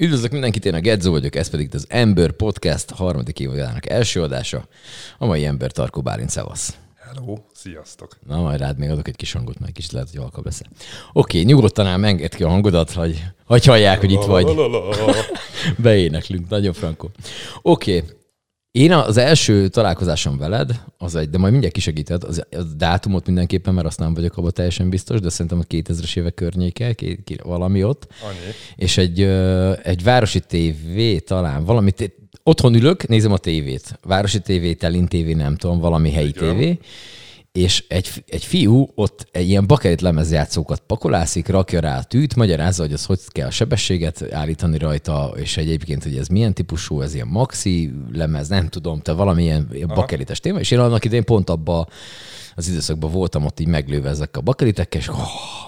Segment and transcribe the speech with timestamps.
[0.00, 4.68] Üdvözlök mindenkit, én a Gedzo vagyok, ez pedig az Ember Podcast harmadik évadának első adása.
[5.18, 6.76] A mai ember Tarkó Bálint, szevasz.
[6.98, 8.16] Hello, sziasztok.
[8.26, 10.62] Na, majd rád még adok egy kis hangot, meg kicsit lehet, hogy alkabb lesz.
[11.12, 14.54] Oké, nyugodtan ám engedd ki a hangodat, hogy, hogy hallják, hogy itt vagy.
[15.82, 17.10] Beéneklünk, nagyon frankó.
[17.62, 18.04] Oké,
[18.72, 23.74] én az első találkozásom veled, az egy, de majd mindjárt kisegíted, az, a dátumot mindenképpen,
[23.74, 27.42] mert azt nem vagyok abban teljesen biztos, de szerintem a 2000-es évek környéke, két, két,
[27.42, 28.06] valami ott.
[28.22, 28.54] Annyi.
[28.76, 29.20] És egy,
[29.82, 33.98] egy városi tévé talán, valami, té- otthon ülök, nézem a tévét.
[34.02, 36.78] Városi tévé, Telin tévé, nem tudom, valami helyi tévé.
[37.52, 42.82] És egy, egy fiú ott egy ilyen bakelit lemezjátszókat pakolászik, rakja rá a tűt, magyarázza,
[42.82, 47.14] hogy az hogy kell a sebességet állítani rajta, és egyébként, hogy ez milyen típusú, ez
[47.14, 51.50] ilyen maxi lemez, nem tudom, te valamilyen ilyen bakelites téma, és én annak idején pont
[51.50, 51.88] abba
[52.54, 55.16] az időszakban voltam ott így meglőve ezek a bakelitekkel, és oh,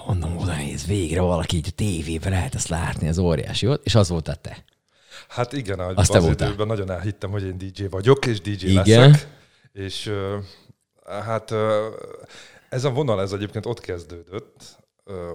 [0.07, 3.95] mondom, oda néz, végre valaki így a tévében lehet ezt látni, ez óriási volt, és
[3.95, 4.63] az voltál te.
[5.27, 6.47] Hát igen, az, az voltál.
[6.47, 8.83] időben nagyon elhittem, hogy én DJ vagyok, és DJ Igen.
[8.85, 9.27] leszek.
[9.73, 10.11] És
[11.05, 11.53] hát
[12.69, 14.77] ez a vonal, ez egyébként ott kezdődött,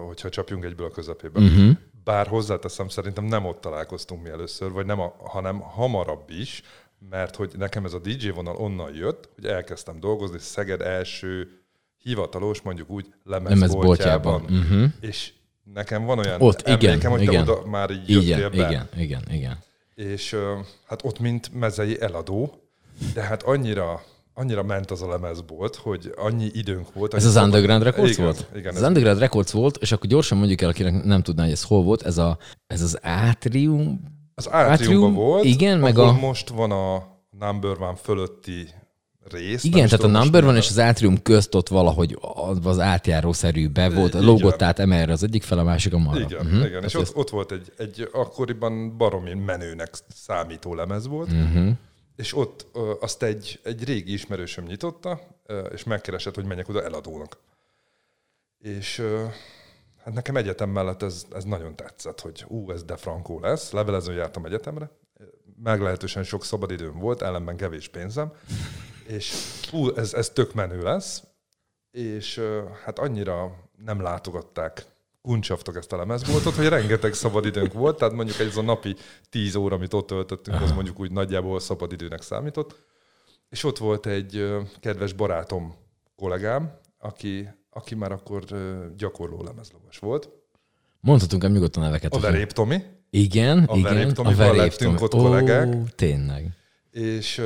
[0.06, 1.40] hogyha csapjunk egyből a közepébe.
[1.40, 1.76] Uh-huh.
[2.04, 6.62] Bár hozzáteszem, szerintem nem ott találkoztunk mi először, vagy nem, a, hanem hamarabb is,
[7.10, 11.48] mert hogy nekem ez a DJ vonal onnan jött, hogy elkezdtem dolgozni Szeged első
[12.02, 14.42] hivatalos, mondjuk úgy, lemezboltjában.
[14.42, 14.42] Lemezboltjában.
[14.42, 14.92] Uh-huh.
[15.00, 15.32] És
[15.74, 17.44] nekem van olyan Ott, igen, emlékem, hogy igen.
[17.44, 18.68] te oda már így jöttél Igen, be.
[18.68, 19.58] igen, igen, igen.
[19.94, 20.36] És
[20.84, 22.62] hát ott mint mezei eladó,
[23.14, 24.02] de hát annyira,
[24.38, 27.14] annyira ment az a lemezbolt, hogy annyi időnk volt.
[27.14, 28.46] Ez az szabad- Underground Records igen, volt?
[28.54, 31.52] Igen, az ez, Underground Records volt, és akkor gyorsan mondjuk el, akinek nem tudná, hogy
[31.52, 34.00] ez hol volt, ez, a, ez az Atrium,
[34.34, 36.12] az átriumban volt, igen, meg a...
[36.12, 38.68] most van a Number One fölötti
[39.30, 39.64] rész.
[39.64, 42.18] Igen, tehát a Number van és az Atrium közt ott valahogy
[42.62, 46.20] az, átjárószerűbe volt, Így lógott át emelre az egyik fel, a másik a marra.
[46.20, 46.64] Igen, Mhm.
[46.64, 46.84] igen.
[46.84, 51.68] és ott, ott volt egy, egy akkoriban baromi menőnek számító lemez volt, Mhm.
[52.18, 56.82] És ott ö, azt egy, egy régi ismerősöm nyitotta, ö, és megkeresett, hogy menjek oda
[56.82, 57.38] eladónak.
[58.58, 59.24] És ö,
[60.04, 63.70] hát nekem egyetem mellett ez, ez nagyon tetszett, hogy ú, ez de frankó lesz.
[63.70, 64.90] Levelezőn jártam egyetemre,
[65.62, 68.32] meglehetősen sok szabadidőm volt, ellenben kevés pénzem,
[69.06, 69.32] és
[69.72, 71.22] ú, ez, ez tök menő lesz,
[71.90, 74.86] és ö, hát annyira nem látogatták
[75.28, 78.96] kuncsaftok ezt a lemezboltot, hogy rengeteg szabadidőnk volt, tehát mondjuk ez a napi
[79.30, 82.76] 10 óra, amit ott töltöttünk, az mondjuk úgy nagyjából szabadidőnek számított.
[83.48, 84.48] És ott volt egy
[84.80, 85.74] kedves barátom,
[86.16, 88.44] kollégám, aki, aki már akkor
[88.96, 90.28] gyakorló lemezlovas volt.
[91.00, 92.14] Mondhatunk ám nyugodtan neveket.
[92.14, 93.94] A Verép Tomi, Igen, A igen.
[93.94, 95.74] Verép Tomival lettünk ott kollégák.
[95.74, 96.50] Ó, tényleg.
[96.90, 97.42] és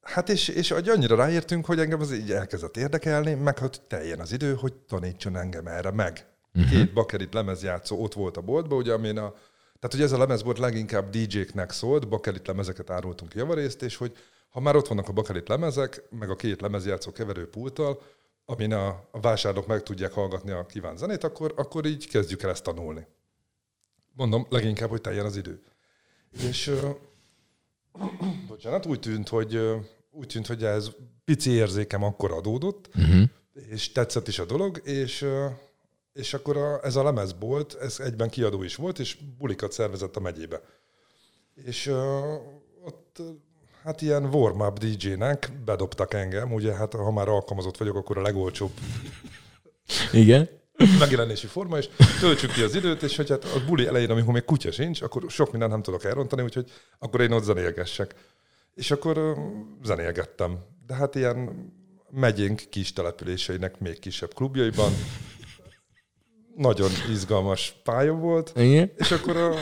[0.00, 4.32] hát és, és annyira ráértünk, hogy engem az így elkezdett érdekelni, meg hogy teljen az
[4.32, 6.26] idő, hogy tanítson engem erre meg.
[6.56, 6.70] Uh-huh.
[6.70, 9.30] Két bakerit lemezjátszó ott volt a boltban, ugye, amin a,
[9.78, 14.16] tehát hogy ez a lemezbolt leginkább DJ-knek szólt, bakelit lemezeket árultunk javarészt, és hogy
[14.48, 18.02] ha már ott vannak a bakelit lemezek, meg a két lemezjátszó keverőpulttal,
[18.44, 22.50] amin a, a vásárlók meg tudják hallgatni a kívánt zenét, akkor, akkor így kezdjük el
[22.50, 23.06] ezt tanulni.
[24.12, 25.62] Mondom, leginkább, hogy teljen az idő.
[26.48, 26.70] És
[28.48, 29.60] bocsánat, úgy tűnt, hogy
[30.10, 30.90] úgy tűnt, hogy ez
[31.24, 33.28] pici érzékem akkor adódott, Uh-huh.
[33.70, 35.26] és tetszett is a dolog, és,
[36.16, 40.20] és akkor a, ez a lemezbolt, ez egyben kiadó is volt, és bulikat szervezett a
[40.20, 40.60] megyébe.
[41.54, 42.34] És ö,
[42.84, 43.22] ott
[43.82, 48.70] hát ilyen warm-up DJ-nek bedobtak engem, ugye hát ha már alkalmazott vagyok, akkor a legolcsóbb
[50.12, 50.48] Igen.
[50.98, 51.88] megjelenési forma, és
[52.20, 55.24] töltsük ki az időt, és hogy hát a buli elején, amikor még kutya sincs, akkor
[55.28, 58.14] sok mindent nem tudok elrontani, úgyhogy akkor én ott zenélgessek.
[58.74, 59.32] És akkor ö,
[59.84, 60.58] zenélgettem.
[60.86, 61.72] De hát ilyen
[62.10, 64.92] megyénk kis településeinek még kisebb klubjaiban.
[66.56, 68.90] Nagyon izgalmas pálya volt, Igen.
[68.96, 69.54] és akkor a,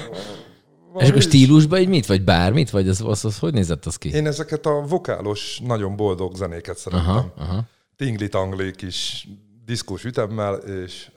[0.99, 4.09] És akkor stílusban így mit, vagy bármit, vagy az, az, az hogy nézett az ki?
[4.09, 7.11] Én ezeket a vokálos, nagyon boldog zenéket szerettem.
[7.11, 7.65] Aha, aha.
[7.97, 9.29] Tingli-tangli kis
[9.65, 11.11] diszkós ütemmel, és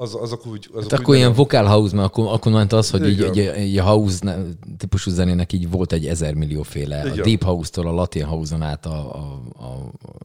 [0.00, 0.68] az, azok úgy...
[0.72, 3.30] Azok Hát úgy akkor ilyen vocal house, mert akkor, akkor ment az, hogy így, Igen.
[3.30, 4.36] egy, egy a house
[4.78, 7.00] típusú zenének így volt egy ezer millió féle.
[7.00, 7.22] A Igen.
[7.22, 9.64] deep house-tól a latin house-on át a, a, a,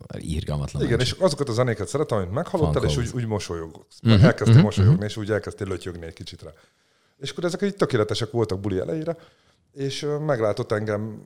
[0.08, 0.84] a irgalmatlan.
[0.84, 3.70] Igen, és azokat a zenéket szeretem, amit meghallottál, és úgy, úgy mosolyog.
[3.70, 6.50] Mhm, Uh-huh, elkezdtél mhm, uh-huh, mosolyogni, és úgy elkezdtél lötyögni egy kicsit rá.
[7.18, 9.18] És akkor ezek így tökéletesek voltak buli elejére,
[9.74, 11.22] és meglátott engem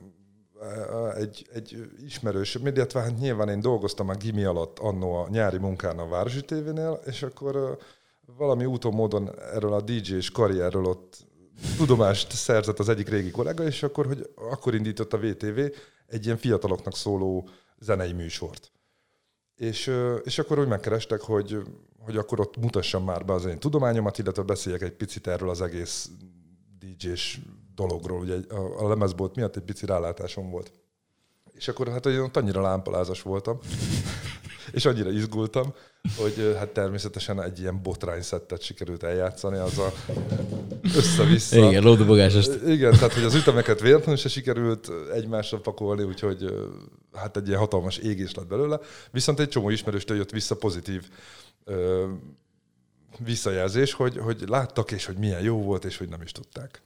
[1.16, 5.98] egy, egy ismerős, illetve hát nyilván én dolgoztam a gimi alatt annó a nyári munkán
[5.98, 7.78] a Városi tévénél, és akkor
[8.36, 11.26] valami úton módon erről a DJ-s karrierről ott
[11.76, 15.58] tudomást szerzett az egyik régi kollega, és akkor, hogy akkor indított a VTV
[16.06, 17.48] egy ilyen fiataloknak szóló
[17.78, 18.72] zenei műsort.
[19.56, 19.92] És,
[20.22, 21.62] és akkor úgy megkerestek, hogy,
[21.98, 25.60] hogy akkor ott mutassam már be az én tudományomat, illetve beszéljek egy picit erről az
[25.60, 26.10] egész
[26.78, 27.38] DJ-s
[27.74, 30.72] dologról, ugye a, a lemezbolt miatt egy pici rálátásom volt.
[31.52, 33.58] És akkor hát olyan annyira lámpalázas voltam,
[34.72, 35.74] és annyira izgultam,
[36.16, 39.92] hogy hát természetesen egy ilyen botrány szettet sikerült eljátszani, az a
[40.96, 41.68] össze-vissza.
[41.68, 42.46] Igen, lódobogásos.
[42.66, 46.54] Igen, tehát hogy az ütemeket véletlenül se sikerült egymásra pakolni, úgyhogy
[47.12, 48.80] hát egy ilyen hatalmas égés lett belőle.
[49.10, 51.02] Viszont egy csomó ismerőstől jött vissza pozitív
[53.24, 56.82] visszajelzés, hogy, hogy láttak, és hogy milyen jó volt, és hogy nem is tudták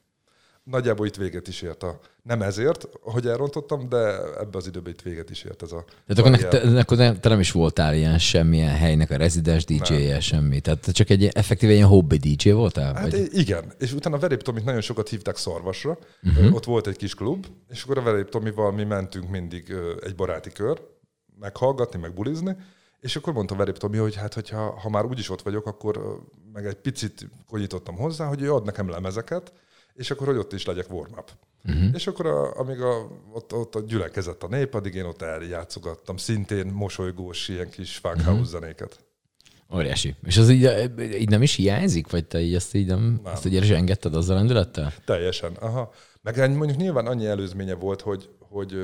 [0.64, 1.99] nagyjából itt véget is ért a...
[2.22, 3.96] Nem ezért, hogy elrontottam, de
[4.38, 5.84] ebbe az időben itt véget is ért ez a...
[6.06, 9.64] Tehát akkor, nek, te, akkor ne, te nem is voltál ilyen semmilyen helynek a rezidens
[9.64, 10.61] DJ-je, semmi.
[10.61, 12.94] Tehát te csak egy effektíve ilyen hobby DJ voltál?
[12.94, 13.28] Hát vagy?
[13.32, 13.72] igen.
[13.78, 15.99] És utána Verép Tomit nagyon sokat hívták szarvasra.
[16.22, 16.55] Uh-huh.
[16.55, 20.50] Ott volt egy kis klub, és akkor a Verép Tomival mi mentünk mindig egy baráti
[20.50, 20.81] kör,
[21.40, 22.56] meghallgatni, meg bulizni,
[23.00, 26.20] és akkor mondta Verép Tomi, hogy hát, hogyha ha már úgyis ott vagyok, akkor
[26.52, 29.52] meg egy picit konyítottam hozzá, hogy ő ad nekem lemezeket,
[29.94, 31.31] és akkor, hogy ott is legyek warm-up.
[31.64, 31.91] Uh-huh.
[31.93, 36.17] És akkor, a, amíg a, ott, ott a gyülekezett a nép, addig én ott eljátszogattam
[36.17, 38.46] szintén mosolygós ilyen kis funkhouse uh-huh.
[38.46, 39.05] zenéket.
[39.75, 40.14] Óriási.
[40.23, 40.70] És az így,
[41.19, 42.11] így nem is hiányzik?
[42.11, 43.32] Vagy te így ezt így nem, nem.
[43.32, 44.93] ezt így engedted azzal a lendülettel?
[45.05, 45.93] Teljesen, aha.
[46.23, 48.75] Meg mondjuk nyilván annyi előzménye volt, hogy, hogy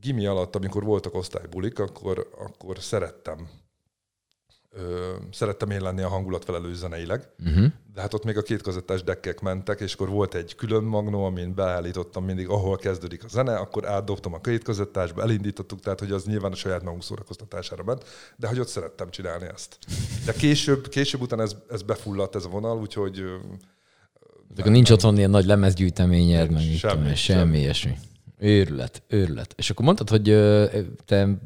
[0.00, 3.48] gimi alatt, amikor voltak osztálybulik, akkor, akkor szerettem
[4.76, 7.66] ö, szerettem én lenni a hangulatfelelő zeneileg, uh-huh.
[7.94, 11.24] de hát ott még a két kazettás dekkek mentek, és akkor volt egy külön magnó,
[11.24, 16.10] amin beállítottam mindig, ahol kezdődik a zene, akkor átdobtam a két kazettásba, elindítottuk, tehát hogy
[16.10, 18.04] az nyilván a saját magunk szórakoztatására ment,
[18.36, 19.78] de hogy ott szerettem csinálni ezt.
[20.24, 23.22] De később, később után ez, ez befulladt ez a vonal, úgyhogy...
[24.54, 27.98] De akkor nincs otthon ilyen nagy lemezgyűjteményed, meg semmi, semmi, semmi ilyesmi.
[28.38, 29.54] Őrület, őrület.
[29.56, 30.22] És akkor mondtad, hogy
[31.04, 31.38] te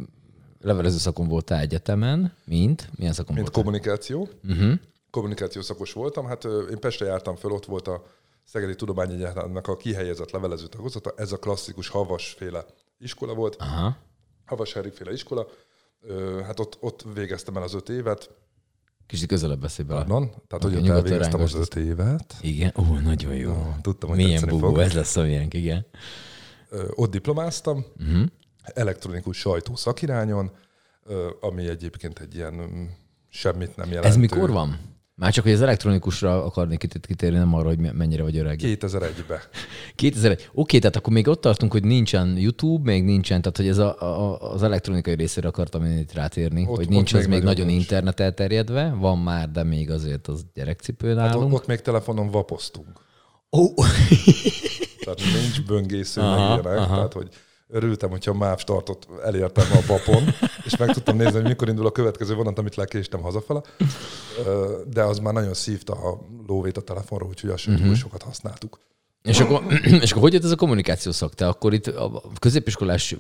[0.60, 2.90] levelező szakon voltál egyetemen, mint?
[2.96, 3.62] Milyen szakon Mint voltál?
[3.62, 4.28] kommunikáció.
[4.48, 4.72] Uh-huh.
[5.10, 6.26] Kommunikáció szakos voltam.
[6.26, 8.04] Hát én Pestre jártam föl, ott volt a
[8.44, 11.12] Szegedi Tudományegyetemnek a kihelyezett levelező tagozata.
[11.16, 12.64] Ez a klasszikus havasféle
[12.98, 13.56] iskola volt.
[13.58, 13.96] Aha.
[14.46, 15.46] Havas féle iskola.
[16.44, 18.30] Hát ott, ott végeztem el az öt évet.
[19.06, 20.04] Kicsit közelebb beszélj bele.
[20.06, 22.36] Non, tehát, hogy ott elvégeztem az öt évet.
[22.40, 23.50] Igen, ó, nagyon jó.
[23.50, 24.78] Oh, tudtam, hogy Milyen bugó, fog.
[24.78, 25.86] ez lesz a milyen, igen.
[26.94, 28.26] Ott diplomáztam, uh-huh
[28.75, 30.50] elektronikus sajtó szakirányon,
[31.40, 32.84] ami egyébként egy ilyen mm,
[33.28, 34.08] semmit nem jelentő.
[34.08, 34.78] Ez mikor van?
[35.20, 38.58] Már csak, hogy az elektronikusra akarnék kitérni, nem arra, hogy mennyire vagy öreg.
[38.62, 39.43] 2001-be.
[39.94, 40.50] 2001.
[40.55, 44.00] Oké, tehát akkor még ott tartunk, hogy nincsen YouTube, még nincsen, tehát hogy ez a,
[44.00, 47.44] a, az elektronikai részére akartam én itt rátérni, ott, hogy nincs ott az még, még
[47.44, 47.81] nagyon nincs.
[47.81, 51.32] internet elterjedve, van már, de még azért az gyerekcipő nálunk.
[51.32, 53.00] Hát ott, ott még telefonon vapoztunk.
[53.52, 53.62] Ó!
[53.62, 53.87] Oh.
[55.05, 56.87] tehát nincs böngésző, aha, aha.
[56.87, 57.28] tehát hogy
[57.70, 60.22] örültem, hogyha MÁV startot elértem a papon,
[60.64, 63.62] és meg tudtam nézni, hogy mikor indul a következő vonat, amit lekéstem hazafele.
[64.87, 67.94] De az már nagyon szívta a lóvét a telefonra, úgyhogy azt uh-huh.
[67.94, 68.78] sokat használtuk.
[69.22, 69.62] És akkor,
[70.02, 71.34] és akkor hogy jött ez a kommunikáció szak?
[71.34, 73.17] Te akkor itt a középiskolás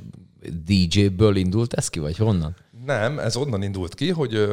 [0.64, 2.56] DJ-ből indult ez ki, vagy honnan?
[2.84, 4.48] Nem, ez onnan indult ki, hogy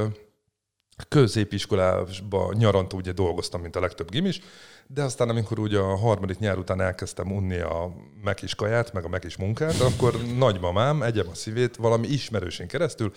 [1.07, 4.39] középiskolásban nyarantó ugye dolgoztam, mint a legtöbb gimis,
[4.87, 7.93] de aztán amikor ugye a harmadik nyár után elkezdtem unni a
[8.23, 13.13] mekis kaját, meg a mekis munkát, akkor nagymamám, egyem a szívét, valami ismerősén keresztül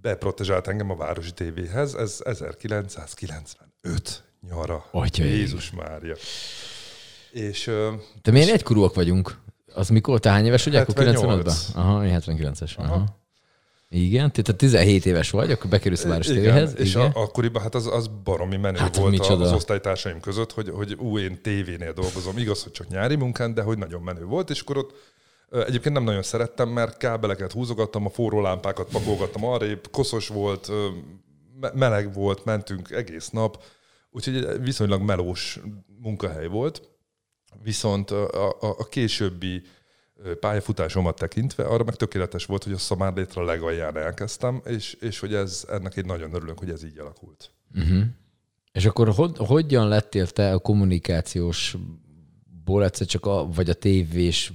[0.00, 4.84] beprotezsált engem a Városi tévéhez, ez 1995 nyara.
[4.90, 6.14] Atya Jézus Mária.
[7.30, 7.70] És,
[8.22, 9.38] De milyen egykorúak vagyunk?
[9.74, 10.20] Az mikor?
[10.20, 10.76] Te hány éves vagy?
[10.76, 11.54] Akkor 95-ben?
[11.74, 12.76] Aha, 79-es.
[12.76, 12.94] Aha.
[12.94, 13.19] Aha.
[13.92, 16.74] Igen, tehát 17 éves vagy, akkor bekerülsz a város tévéhez.
[16.76, 17.10] És igen.
[17.10, 19.44] A, akkoriban hát az, az baromi menő hát, volt micsoda.
[19.44, 22.38] az osztálytársaim között, hogy, hogy ú, én tévénél dolgozom.
[22.38, 24.94] Igaz, hogy csak nyári munkán, de hogy nagyon menő volt, és akkor ott
[25.50, 30.70] Egyébként nem nagyon szerettem, mert kábeleket húzogattam, a forró lámpákat pakolgattam arrébb, koszos volt,
[31.74, 33.62] meleg volt, mentünk egész nap,
[34.10, 35.60] úgyhogy viszonylag melós
[36.02, 36.88] munkahely volt.
[37.62, 39.62] Viszont a, a, a későbbi
[40.40, 45.64] pályafutásomat tekintve, arra meg tökéletes volt, hogy a szamárlétre legalján elkezdtem, és, és hogy ez,
[45.70, 47.50] ennek egy nagyon örülünk, hogy ez így alakult.
[47.74, 48.02] Uh-huh.
[48.72, 51.76] És akkor hogy, hogyan lettél te a kommunikációs
[52.64, 54.52] ból egyszer csak a, vagy a tévés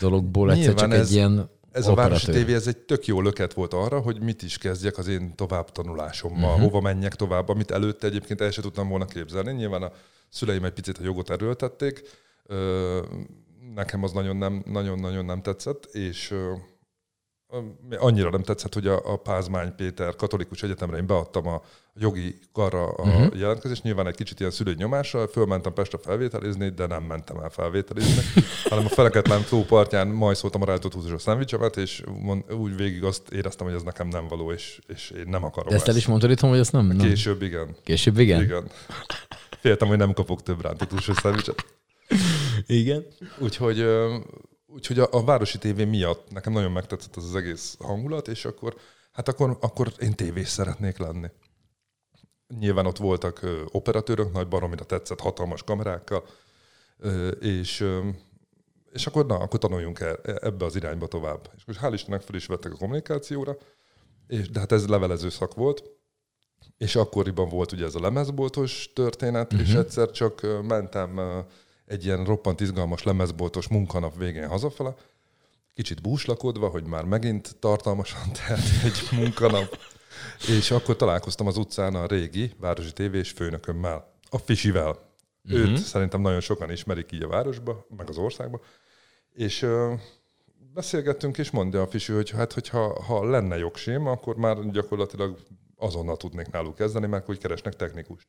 [0.00, 3.20] dologból egyszer Nyilván csak ez, egy ilyen ez a Városi tévé, ez egy tök jó
[3.20, 6.70] löket volt arra, hogy mit is kezdjek az én tovább tanulásommal, uh-huh.
[6.70, 9.52] hova menjek tovább, amit előtte egyébként el sem tudtam volna képzelni.
[9.52, 9.92] Nyilván a
[10.28, 12.02] szüleim egy picit a jogot erőltették,
[13.74, 16.34] nekem az nagyon nem, nagyon-nagyon nem tetszett, és
[17.98, 21.62] annyira nem tetszett, hogy a, a Pázmány Péter katolikus egyetemre én beadtam a
[21.94, 23.38] jogi karra a uh-huh.
[23.38, 28.22] jelentkezést, nyilván egy kicsit ilyen szülői nyomással, fölmentem Pestre felvételizni, de nem mentem el felvételizni,
[28.70, 32.02] hanem a Feleketlen tó partján majszoltam a rajtot húzós szendvicsemet, és
[32.58, 35.74] úgy végig azt éreztem, hogy ez nekem nem való, és, és én nem akarom de
[35.74, 35.82] ezt.
[35.82, 36.86] ezt el is mondtad itthon, hogy ezt nem?
[36.86, 37.06] nem.
[37.06, 37.76] Később igen.
[37.84, 38.42] Később igen?
[38.42, 38.64] Igen.
[39.60, 41.64] Féltem, hogy nem kapok több rántott húsos szendvicset.
[42.66, 43.06] Igen.
[43.38, 43.86] Úgyhogy,
[44.66, 48.76] úgyhogy a, a Városi TV miatt nekem nagyon megtetszett az, az egész hangulat, és akkor,
[49.12, 51.28] hát akkor, akkor én tévés szeretnék lenni.
[52.58, 53.40] Nyilván ott voltak
[53.72, 56.24] operatőrök, nagy baromira tetszett, hatalmas kamerákkal,
[57.40, 57.86] és,
[58.92, 61.50] és akkor na, akkor tanuljunk el, ebbe az irányba tovább.
[61.56, 63.56] És most hál' Istennek fel is vettek a kommunikációra,
[64.26, 65.82] és, de hát ez levelező szak volt,
[66.78, 69.68] és akkoriban volt ugye ez a lemezboltos történet, uh-huh.
[69.68, 71.20] és egyszer csak mentem
[71.90, 74.94] egy ilyen roppant izgalmas lemezboltos munkanap végén hazafele,
[75.74, 79.78] kicsit búslakodva, hogy már megint tartalmasan telt egy munkanap,
[80.48, 84.98] és akkor találkoztam az utcán a régi városi tévés főnökömmel, a Fisivel.
[85.44, 85.60] Uh-huh.
[85.60, 88.60] Őt szerintem nagyon sokan ismerik így a városba, meg az országba.
[89.32, 89.94] És ö,
[90.74, 95.38] beszélgettünk, és mondja a Fisi, hogy hát, hogyha ha lenne jogsém, akkor már gyakorlatilag
[95.76, 98.26] azonnal tudnék náluk kezdeni, mert úgy keresnek technikust.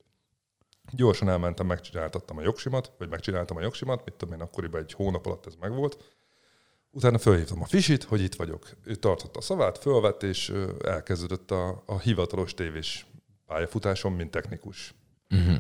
[0.92, 5.26] Gyorsan elmentem, megcsináltattam a jogsimat, vagy megcsináltam a jogsimat, mit tudom én, akkoriban egy hónap
[5.26, 5.98] alatt ez megvolt.
[6.92, 8.70] Utána fölhívtam a Fisit, hogy itt vagyok.
[8.84, 13.06] Ő tartotta a szavát, fölvett, és elkezdődött a, a hivatalos tévés
[13.46, 14.94] pályafutásom, mint technikus.
[15.30, 15.58] Uh-huh.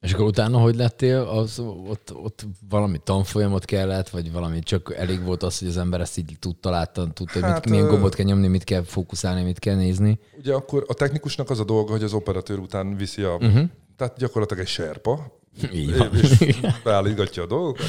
[0.00, 1.20] És akkor utána hogy lettél?
[1.20, 6.00] Az, ott, ott valami tanfolyamot kellett, vagy valami csak elég volt az, hogy az ember
[6.00, 9.42] ezt így tudta, látta, tudta, hogy Hát, mit, milyen gombot kell nyomni, mit kell fókuszálni,
[9.42, 10.18] mit kell nézni.
[10.38, 13.34] Ugye akkor a technikusnak az a dolga, hogy az operatőr után viszi a...
[13.34, 13.68] Uh-huh.
[13.98, 15.40] Tehát gyakorlatilag egy serpa,
[15.72, 16.14] Így van.
[16.16, 17.86] és beállítgatja a dolgokat.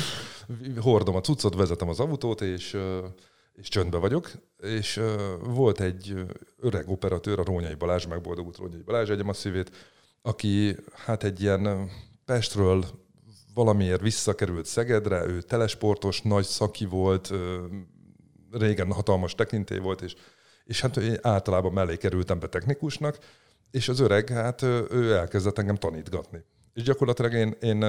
[0.80, 2.78] Hordom a cuccot, vezetem az autót, és,
[3.54, 4.32] és csöndbe vagyok.
[4.58, 5.01] És
[5.39, 6.25] volt egy
[6.58, 9.72] öreg operatőr, a Rónyai Balázs, megboldogult Rónyai Balázs, egyem a szívét,
[10.22, 10.75] aki
[11.06, 11.89] hát egy ilyen
[12.25, 12.86] Pestről
[13.54, 17.34] valamiért visszakerült Szegedre, ő telesportos, nagy szaki volt,
[18.51, 20.16] régen hatalmas tekintély volt, és,
[20.63, 23.18] és hát én általában mellé kerültem be technikusnak,
[23.71, 26.43] és az öreg, hát ő elkezdett engem tanítgatni.
[26.73, 27.85] És gyakorlatilag én, én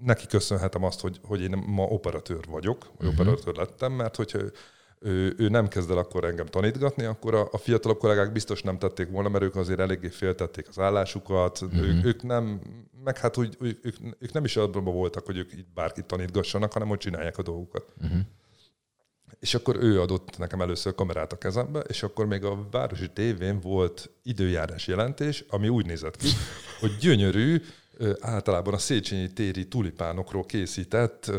[0.00, 3.20] neki köszönhetem azt, hogy, hogy én ma operatőr vagyok, vagy uh-huh.
[3.20, 4.52] operatőr lettem, mert hogyha ő,
[5.00, 8.78] ő, ő nem kezd el akkor engem tanítgatni, akkor a, a fiatalabb kollégák biztos nem
[8.78, 11.82] tették volna, mert ők azért eléggé féltették az állásukat, uh-huh.
[11.82, 12.60] ők, ők nem,
[13.04, 16.72] meg hát úgy, ők, ők, ők nem is abban voltak, hogy ők itt bárkit tanítgassanak,
[16.72, 17.92] hanem hogy csinálják a dolgukat.
[18.02, 18.20] Uh-huh.
[19.40, 23.60] És akkor ő adott nekem először kamerát a kezembe, és akkor még a Városi tévén
[23.60, 26.28] volt időjárás jelentés, ami úgy nézett ki,
[26.80, 27.62] hogy gyönyörű,
[28.20, 31.30] általában a Széchenyi téri tulipánokról készített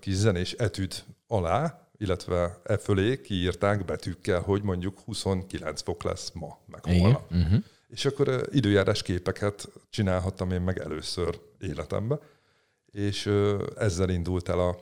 [0.00, 0.94] kis zenés etüd
[1.26, 7.00] alá, illetve e fölé kiírták betűkkel, hogy mondjuk 29 fok lesz ma, meg Igen.
[7.00, 7.30] holnap.
[7.30, 7.62] Uh-huh.
[7.88, 12.18] És akkor időjárás képeket csinálhattam én meg először életembe,
[12.92, 13.30] és
[13.76, 14.76] ezzel indult el a,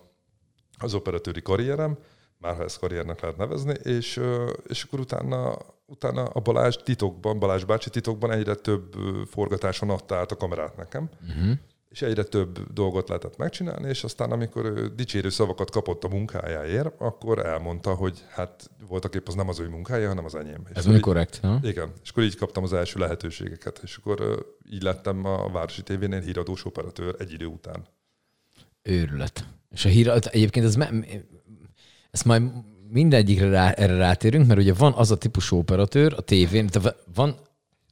[0.79, 1.99] az operatőri karrierem,
[2.41, 4.21] már ha ezt karriernek lehet nevezni, és,
[4.67, 5.57] és akkor utána,
[5.87, 8.95] utána a Balázs titokban, Balázs bácsi titokban egyre több
[9.31, 11.57] forgatáson adta át a kamerát nekem, Uh-huh.
[11.89, 16.95] és egyre több dolgot lehetett megcsinálni, és aztán amikor ő dicsérő szavakat kapott a munkájáért,
[17.01, 20.63] akkor elmondta, hogy hát voltak épp az nem az ő munkája, hanem az enyém.
[20.71, 21.59] És Ez mi korrekt, ha?
[21.63, 26.21] igen, és akkor így kaptam az első lehetőségeket, és akkor így lettem a Városi tévénél
[26.21, 27.87] híradós operatőr egy idő után.
[28.83, 29.45] Őrület.
[29.71, 31.25] És a hír, egyébként ez, me-
[32.11, 32.43] ezt majd
[32.89, 36.69] mindegyikre rá, erre rátérünk, mert ugye van az a típusú operatőr a tévén,
[37.15, 37.35] van,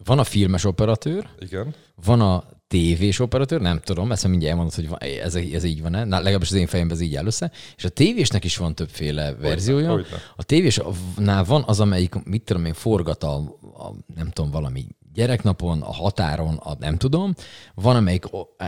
[0.04, 1.74] van a filmes operatőr, Igen.
[2.04, 6.04] van a tévés operatőr, nem tudom, ezt mindjárt elmondod, hogy van, ez, ez így van-e,
[6.04, 9.34] Na, legalábbis az én fejemben ez így áll össze, és a tévésnek is van többféle
[9.34, 9.90] verziója.
[9.90, 10.16] hogyne.
[10.36, 14.86] A tévésnál van az, amelyik, mit tudom én, forgat a, a nem tudom, valami
[15.18, 17.34] gyereknapon, a határon, a nem tudom,
[17.74, 18.24] van, amelyik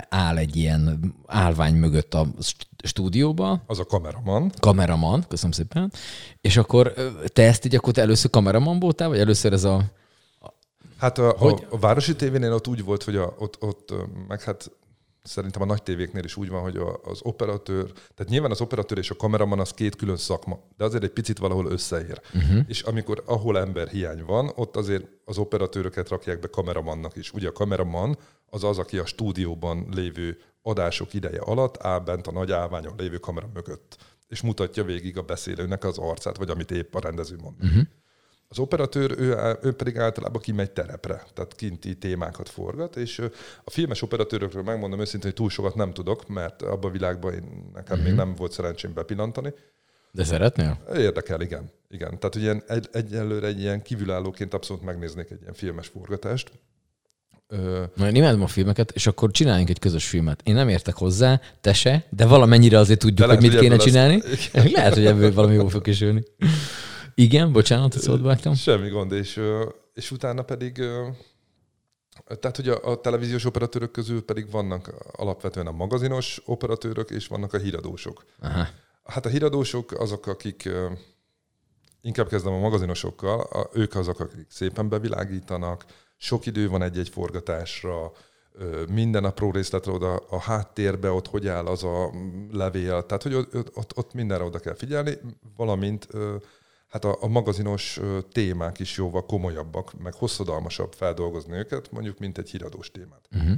[0.08, 4.52] áll egy ilyen állvány mögött a st- stúdióba, Az a kameraman.
[4.60, 5.92] kameraman, köszönöm szépen,
[6.40, 6.94] és akkor
[7.32, 9.82] te ezt így akkor te először kameraman voltál, vagy először ez a...
[10.98, 11.66] Hát a, Hogy?
[11.70, 13.92] a, a Városi tévénél ott úgy volt, hogy a, ott, ott,
[14.28, 14.70] meg hát
[15.22, 19.10] szerintem a nagy tévéknél is úgy van, hogy az operatőr, tehát nyilván az operatőr és
[19.10, 22.20] a kameraman az két külön szakma, de azért egy picit valahol összeér.
[22.34, 22.64] Uh-huh.
[22.66, 27.32] És amikor ahol ember hiány van, ott azért az operatőröket rakják be kameramannak is.
[27.32, 32.32] Ugye a kameraman az az, aki a stúdióban lévő adások ideje alatt áll bent a
[32.32, 33.96] nagy állványon lévő kamera mögött,
[34.28, 37.54] és mutatja végig a beszélőnek az arcát, vagy amit épp a rendező mond.
[37.62, 37.82] Uh-huh.
[38.52, 43.18] Az operatőr, ő, ő pedig általában kimegy terepre, tehát kinti témákat forgat, és
[43.64, 47.70] a filmes operatőrökről megmondom őszintén, hogy túl sokat nem tudok, mert abban a világban én,
[47.74, 49.52] nekem még nem volt szerencsém bepillantani.
[50.12, 50.78] De szeretnél?
[50.96, 51.70] Érdekel, igen.
[51.90, 52.18] igen.
[52.18, 56.50] Tehát ugye egy, egyelőre egy ilyen kívülállóként abszolút megnéznék egy ilyen filmes forgatást.
[57.48, 60.40] Ö, Na, én imádom a filmeket, és akkor csináljunk egy közös filmet.
[60.44, 63.74] Én nem értek hozzá, te se, de valamennyire azért tudjuk, De hogy lehet, mit kéne
[63.74, 64.22] hogy csinálni.
[64.52, 66.22] ebből Lehet, hogy ebből valami jó fog kisülni.
[67.14, 68.54] Igen, bocsánat, hogy szót vágtam.
[68.54, 69.40] Semmi gond, és,
[69.94, 70.82] és utána pedig
[72.24, 77.52] Tehát, hogy a, a televíziós operatőrök közül pedig vannak alapvetően a magazinos operatőrök, és vannak
[77.52, 78.24] a híradósok.
[78.40, 78.66] Aha.
[79.04, 80.68] Hát a híradósok azok, akik
[82.00, 85.84] inkább kezdem a magazinosokkal, a, ők azok, akik szépen bevilágítanak,
[86.16, 88.12] sok idő van egy-egy forgatásra,
[88.88, 92.10] minden apró részletre oda a háttérbe, ott hogy áll az a
[92.50, 95.18] levél, tehát hogy ott, ott, ott mindenre oda kell figyelni,
[95.56, 96.08] valamint
[96.90, 98.00] hát a, a magazinos
[98.32, 103.28] témák is jóval komolyabbak, meg hosszadalmasabb feldolgozni őket, mondjuk, mint egy híradós témát.
[103.32, 103.56] Uh-huh.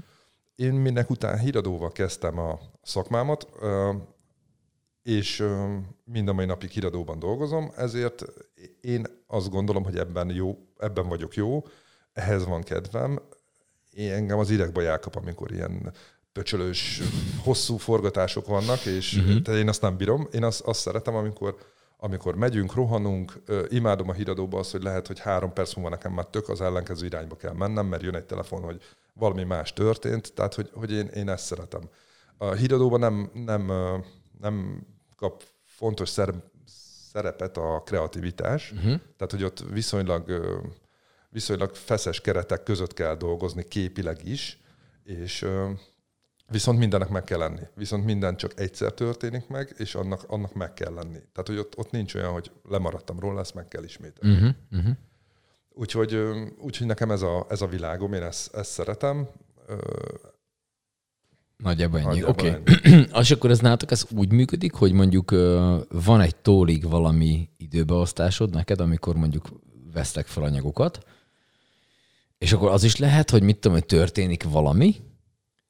[0.55, 3.49] Én minek után híradóval kezdtem a szakmámat,
[5.03, 5.45] és
[6.05, 8.25] mind a mai napig híradóban dolgozom, ezért
[8.81, 11.65] én azt gondolom, hogy ebben jó, ebben vagyok jó,
[12.13, 13.23] ehhez van kedvem.
[13.91, 15.93] Én engem az idegbe elkap, amikor ilyen
[16.33, 17.01] pöcsölős,
[17.43, 19.57] hosszú forgatások vannak, és uh-huh.
[19.57, 20.29] én azt nem bírom.
[20.33, 21.57] Én azt, azt szeretem, amikor
[22.05, 23.33] amikor megyünk, rohanunk,
[23.69, 27.07] imádom a híradóba azt, hogy lehet, hogy három perc múlva nekem már tök az ellenkező
[27.07, 28.83] irányba kell mennem, mert jön egy telefon, hogy
[29.15, 31.81] valami más történt, tehát hogy, hogy én, én ezt szeretem.
[32.37, 33.73] A híradóban nem, nem,
[34.41, 36.45] nem kap fontos szerep,
[37.13, 39.01] szerepet a kreativitás, uh-huh.
[39.17, 40.33] tehát hogy ott viszonylag,
[41.29, 44.61] viszonylag feszes keretek között kell dolgozni képileg is,
[45.05, 45.47] és
[46.53, 47.61] Viszont mindennek meg kell lenni.
[47.75, 51.19] Viszont minden csak egyszer történik meg, és annak, annak meg kell lenni.
[51.33, 54.37] Tehát, hogy ott, ott nincs olyan, hogy lemaradtam róla, ezt meg kell ismételni.
[54.37, 54.55] Uh-huh.
[54.73, 54.97] Uh-huh.
[55.75, 56.23] Úgyhogy,
[56.59, 59.29] úgyhogy nekem ez a, ez a világom, én ezt, ezt szeretem.
[61.57, 62.25] Nagyjából ennyi.
[62.25, 62.51] Oké.
[62.51, 63.07] Okay.
[63.21, 65.31] És akkor ez nálatok ez úgy működik, hogy mondjuk
[65.89, 69.49] van egy tólig valami időbeosztásod neked, amikor mondjuk
[69.93, 70.99] vesztek fel anyagokat,
[72.39, 74.97] és akkor az is lehet, hogy mit tudom, hogy történik valami,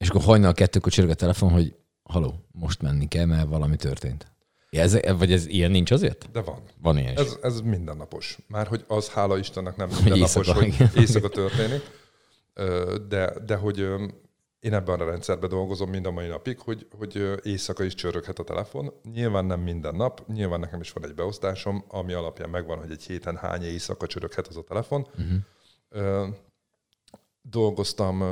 [0.02, 4.32] és akkor hajnal kettőkor csörög a telefon, hogy haló, most menni kell, mert valami történt.
[4.70, 6.30] Ez, vagy ez ilyen nincs azért?
[6.32, 6.62] de van.
[6.82, 7.16] Van ilyen.
[7.16, 8.38] Ez, ez mindennapos.
[8.48, 10.90] Már hogy az hála Istennek nem mindennapos, éjszaka, hogy igen.
[10.96, 11.82] éjszaka történik,
[13.08, 13.78] de, de hogy
[14.60, 18.44] én ebben a rendszerben dolgozom mind a mai napig, hogy, hogy éjszaka is csöröghet a
[18.44, 18.92] telefon.
[19.12, 23.02] Nyilván nem minden nap, nyilván nekem is van egy beosztásom, ami alapján megvan, hogy egy
[23.02, 25.06] héten hány éjszaka csöröghet az a telefon.
[25.18, 26.34] Uh-huh.
[27.42, 28.22] Dolgoztam,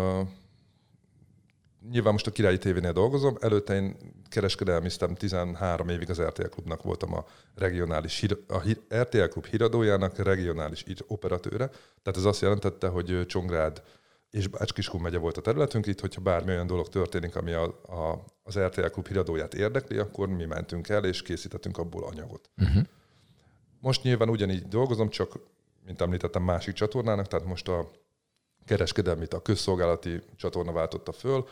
[1.89, 3.97] nyilván most a Királyi TV-nél dolgozom, előtte én
[4.29, 10.17] kereskedelmiztem 13 évig az RTL Klubnak voltam a regionális hír, a hír, RTL Klub híradójának
[10.17, 11.67] regionális operatőre.
[12.03, 13.83] Tehát ez azt jelentette, hogy Csongrád
[14.31, 18.25] és Bács-Kiskun megye volt a területünk, itt, hogyha bármi olyan dolog történik, ami a, a,
[18.43, 22.51] az RTL Klub híradóját érdekli, akkor mi mentünk el, és készítettünk abból anyagot.
[22.57, 22.83] Uh-huh.
[23.81, 25.33] Most nyilván ugyanígy dolgozom, csak,
[25.87, 27.91] mint említettem, másik csatornának, tehát most a
[28.65, 31.47] kereskedelmit a közszolgálati csatorna váltotta föl.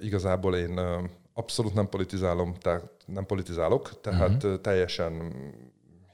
[0.00, 0.80] Igazából én
[1.32, 4.60] abszolút nem politizálom, tehát nem politizálok, tehát uh-huh.
[4.60, 5.32] teljesen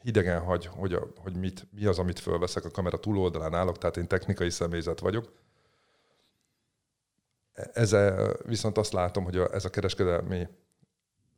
[0.02, 3.96] hidegen hagy, hogy, a, hogy mit, mi az, amit fölveszek a kamera túloldalán állok, tehát
[3.96, 5.32] én technikai személyzet vagyok.
[7.72, 10.48] Ezzel viszont azt látom, hogy a, ez a kereskedelmi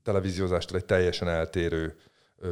[0.02, 1.96] televíziózástól egy teljesen eltérő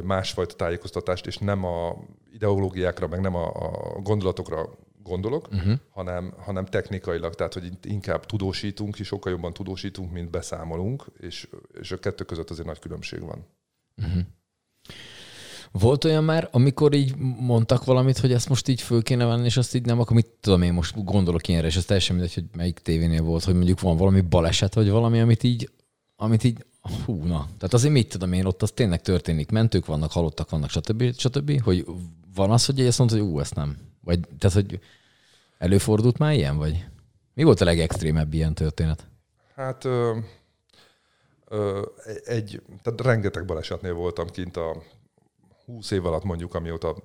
[0.03, 1.95] másfajta tájékoztatást, és nem a
[2.31, 3.47] ideológiákra, meg nem a,
[3.95, 4.69] a gondolatokra
[5.07, 5.79] gondolok, Uh-huh.
[5.89, 11.47] hanem, hanem technikailag, tehát hogy inkább tudósítunk, és sokkal jobban tudósítunk, mint beszámolunk, és,
[11.79, 13.45] és a kettő között azért nagy különbség van.
[13.97, 14.21] Uh-huh.
[15.71, 19.57] Volt olyan már, amikor így mondtak valamit, hogy ezt most így föl kéne venni, és
[19.57, 22.45] azt így nem, akkor mit tudom én most gondolok ilyenre, és ez teljesen mindegy, hogy
[22.55, 25.71] melyik tévénél volt, hogy mondjuk van valami baleset, vagy valami, amit így,
[26.15, 26.65] amit így,
[27.05, 27.45] hú, na.
[27.57, 31.17] Tehát azért mit tudom én, ott az tényleg történik, mentők vannak, halottak vannak, stb.
[31.17, 31.61] stb.
[31.61, 31.85] Hogy
[32.35, 33.77] van az, hogy ezt mondta, hogy ú, ezt nem.
[34.01, 34.79] Vagy, tehát, hogy
[35.57, 36.85] előfordult már ilyen, vagy?
[37.33, 39.07] Mi volt a legextrémebb ilyen történet?
[39.55, 40.17] Hát ö,
[41.47, 41.85] ö,
[42.23, 44.83] egy, tehát rengeteg balesetnél voltam kint a
[45.65, 46.95] 20 év alatt mondjuk, amióta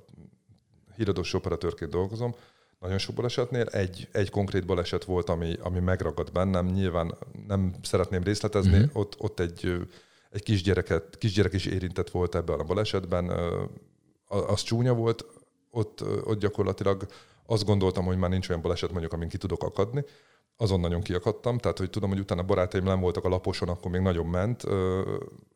[0.96, 2.34] híradós operatőrként dolgozom,
[2.82, 3.66] nagyon sok balesetnél.
[3.66, 6.66] Egy, egy konkrét baleset volt, ami, ami megragadt bennem.
[6.66, 7.14] Nyilván
[7.46, 8.78] nem szeretném részletezni.
[8.78, 8.96] Uh-huh.
[8.96, 9.86] Ott, ott egy,
[10.30, 13.30] egy kisgyereket, kisgyerek is érintett volt ebben a balesetben.
[14.26, 15.24] Az csúnya volt.
[15.70, 17.06] Ott, ott gyakorlatilag
[17.52, 20.04] azt gondoltam, hogy már nincs olyan baleset, mondjuk, amin ki tudok akadni.
[20.56, 24.00] Azon nagyon kiakadtam, tehát hogy tudom, hogy utána barátaim nem voltak a laposon, akkor még
[24.00, 24.64] nagyon ment,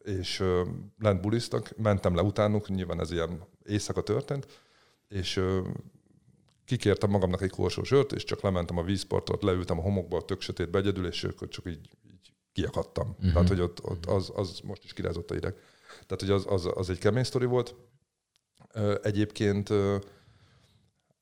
[0.02, 0.44] és
[0.98, 4.46] lent buliztak, mentem le utánuk, nyilván ez ilyen éjszaka történt,
[5.08, 5.42] és
[6.64, 10.78] kikértem magamnak egy korsó sört, és csak lementem a vízpartot, leültem a homokba, tök sötétbe
[10.78, 13.08] egyedül, és akkor csak így, így kiakadtam.
[13.08, 13.32] Uh-huh.
[13.32, 15.54] Tehát, hogy ott, ott az, az most is kirázott a ideg.
[16.06, 17.74] Tehát, hogy az, az, az egy kemény sztori volt.
[19.02, 19.72] Egyébként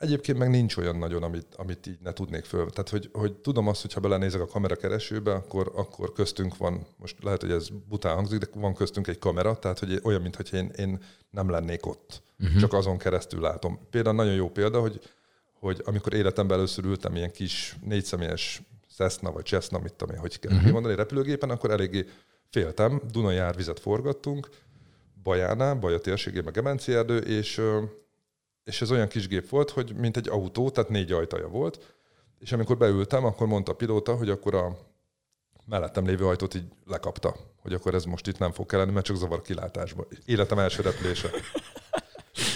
[0.04, 2.70] Egyébként meg nincs olyan nagyon, amit, amit így ne tudnék föl.
[2.70, 6.86] Tehát, hogy, hogy tudom azt, hogy ha belenézek a kamera keresőbe, akkor, akkor köztünk van,
[6.96, 10.56] most lehet, hogy ez bután hangzik, de van köztünk egy kamera, tehát hogy olyan, mintha
[10.56, 12.22] én, én nem lennék ott.
[12.40, 12.60] Uh-huh.
[12.60, 13.78] Csak azon keresztül látom.
[13.90, 15.00] Például nagyon jó példa, hogy,
[15.52, 18.62] hogy amikor életemben először ültem ilyen kis négyszemélyes
[18.96, 20.72] Cessna vagy Cessna, mit tudom én, hogy kell uh-huh.
[20.72, 22.06] mondani, repülőgépen, akkor eléggé
[22.50, 23.00] féltem.
[23.10, 24.48] Dunai árvizet forgattunk,
[25.22, 27.60] Bajánál, Baja térségében, Gemenci erdő, és,
[28.64, 31.94] és ez olyan kis gép volt, hogy mint egy autó, tehát négy ajtaja volt,
[32.38, 34.76] és amikor beültem, akkor mondta a pilóta, hogy akkor a
[35.66, 39.16] mellettem lévő ajtót így lekapta, hogy akkor ez most itt nem fog kelleni, mert csak
[39.16, 40.06] zavar kilátásba.
[40.24, 41.30] Életem első repülése.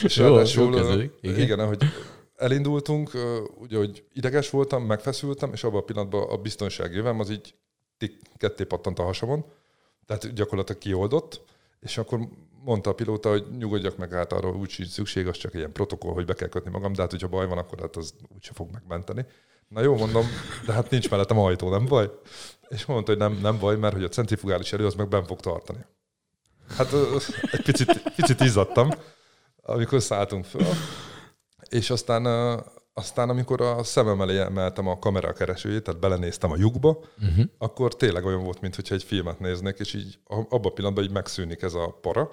[0.02, 1.12] És Jó, ráadásul, jó kezdődik.
[1.20, 1.40] igen.
[1.40, 1.58] Igen.
[1.58, 1.84] ahogy
[2.36, 3.10] elindultunk,
[3.58, 7.54] ugye, hogy ideges voltam, megfeszültem, és abban a pillanatban a biztonsági jövem az így
[8.36, 9.44] ketté pattant a hasamon,
[10.06, 11.42] tehát gyakorlatilag kioldott,
[11.80, 12.28] és akkor
[12.64, 16.12] mondta a pilóta, hogy nyugodjak meg át arra, úgy sincs szükség, az csak ilyen protokoll,
[16.12, 18.70] hogy be kell kötni magam, de hát hogyha baj van, akkor hát az úgyse fog
[18.72, 19.26] megmenteni.
[19.68, 20.26] Na jó, mondom,
[20.66, 22.10] de hát nincs mellettem ajtó, nem baj?
[22.68, 25.40] És mondta, hogy nem, nem baj, mert hogy a centrifugális erő az meg ben fog
[25.40, 25.86] tartani.
[26.76, 26.92] Hát
[27.50, 28.90] egy picit, picit izzadtam,
[29.62, 30.66] amikor szálltunk föl,
[31.68, 32.26] és aztán,
[32.94, 37.44] aztán amikor a szemem elé emeltem a kamera keresőjét, tehát belenéztem a lyukba, uh-huh.
[37.58, 41.62] akkor tényleg olyan volt, mintha egy filmet néznék, és így abban a pillanatban így megszűnik
[41.62, 42.30] ez a para,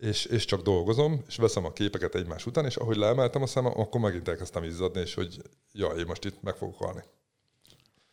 [0.00, 3.72] és, és csak dolgozom, és veszem a képeket egymás után, és ahogy leemeltem a szemem,
[3.76, 7.02] akkor megint elkezdtem izzadni, és hogy jaj, én most itt meg fogok halni.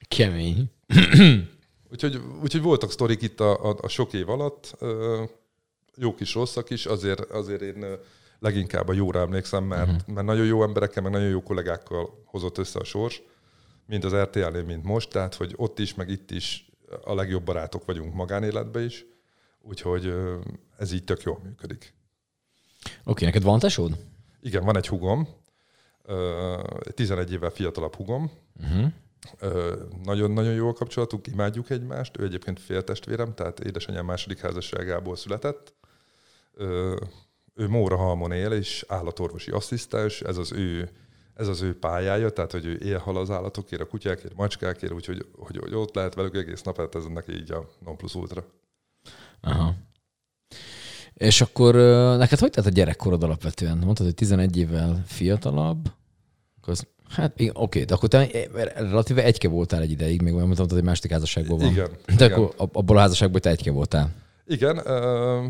[0.08, 0.72] Kemény.
[1.92, 4.78] Úgyhogy, úgyhogy voltak sztorik itt a, a, a sok év alatt,
[5.96, 7.86] jók is, rosszak is, azért, azért én
[8.40, 10.16] leginkább a jóra emlékszem, mert, uh-huh.
[10.16, 13.22] mert nagyon jó emberekkel, meg nagyon jó kollégákkal hozott össze a sors,
[13.86, 16.70] mind az RTL-nél, mint most, tehát hogy ott is, meg itt is
[17.04, 19.06] a legjobb barátok vagyunk magánéletben is,
[19.62, 20.14] úgyhogy
[20.78, 21.94] ez így tök jól működik.
[23.04, 23.98] Oké, neked van tesód?
[24.42, 25.28] Igen, van egy hugom,
[26.04, 28.32] ö, egy 11 évvel fiatalabb hugom,
[28.64, 28.92] Uh-huh.
[29.40, 32.20] Ö, Nagyon-nagyon jó a kapcsolatunk, imádjuk egymást.
[32.20, 35.74] Ő egyébként féltestvérem, tehát édesanyám második házasságából született.
[37.54, 40.90] Ő Móra Halmon él, és állatorvosi asszisztens, ez az ő
[41.34, 45.58] ez az ő pályája, tehát hogy ő élhal az állatokért, a kutyákért, macskákért, úgyhogy hogy,
[45.58, 48.46] hogy ott lehet velük egész nap, hát ez neki így a non plus ultra.
[49.42, 49.74] Aha.
[51.14, 51.76] És akkor
[52.18, 53.78] neked hogy tett a gyerekkorod alapvetően?
[53.78, 55.92] Mondtad, hogy 11 évvel fiatalabb.
[56.62, 58.28] Az, hát igen, oké, de akkor te
[58.76, 61.68] relatíve egyke voltál egy ideig, még olyan mondtad, hogy második házasságból van.
[61.72, 62.32] Igen, De igen.
[62.32, 64.12] akkor ab- abból a házasságból te egyke voltál.
[64.46, 65.46] Igen, ö,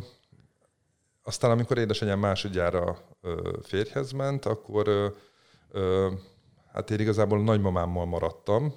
[1.24, 5.08] aztán amikor édesanyám másodjára ö, férjhez ment, akkor ö,
[5.72, 6.12] ö,
[6.74, 8.74] hát én igazából nagymamámmal maradtam.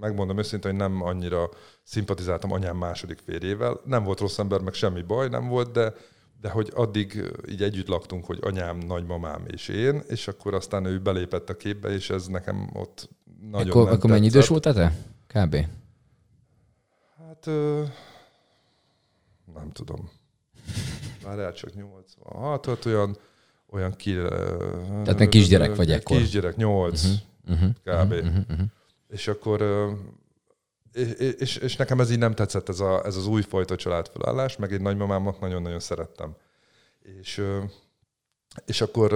[0.00, 1.48] Megmondom őszintén, hogy nem annyira
[1.82, 3.80] szimpatizáltam anyám második férjével.
[3.84, 5.94] Nem volt rossz ember, meg semmi baj nem volt, de,
[6.40, 11.00] de hogy addig így együtt laktunk, hogy anyám, nagymamám és én, és akkor aztán ő
[11.00, 13.08] belépett a képbe, és ez nekem ott
[13.50, 14.92] nagyon akkor nem akkor mennyi idős voltál te?
[15.26, 15.56] Kb.
[17.18, 17.46] Hát
[19.54, 20.10] nem tudom.
[21.24, 23.16] Már el csak 86, hát olyan,
[23.70, 24.14] olyan ki...
[25.04, 26.16] Tehát még kisgyerek vagy ekkor.
[26.16, 27.18] Kisgyerek, 8 uh-huh.
[27.48, 27.70] Uh-huh.
[27.70, 28.12] kb.
[28.12, 28.44] Uh-huh.
[28.48, 28.66] Uh-huh.
[29.12, 29.62] És akkor...
[31.38, 34.80] és, és, nekem ez így nem tetszett, ez, a, ez az újfajta családfelállás, meg egy
[34.80, 36.36] nagymamámat nagyon-nagyon szerettem.
[37.02, 37.44] És,
[38.66, 39.12] és akkor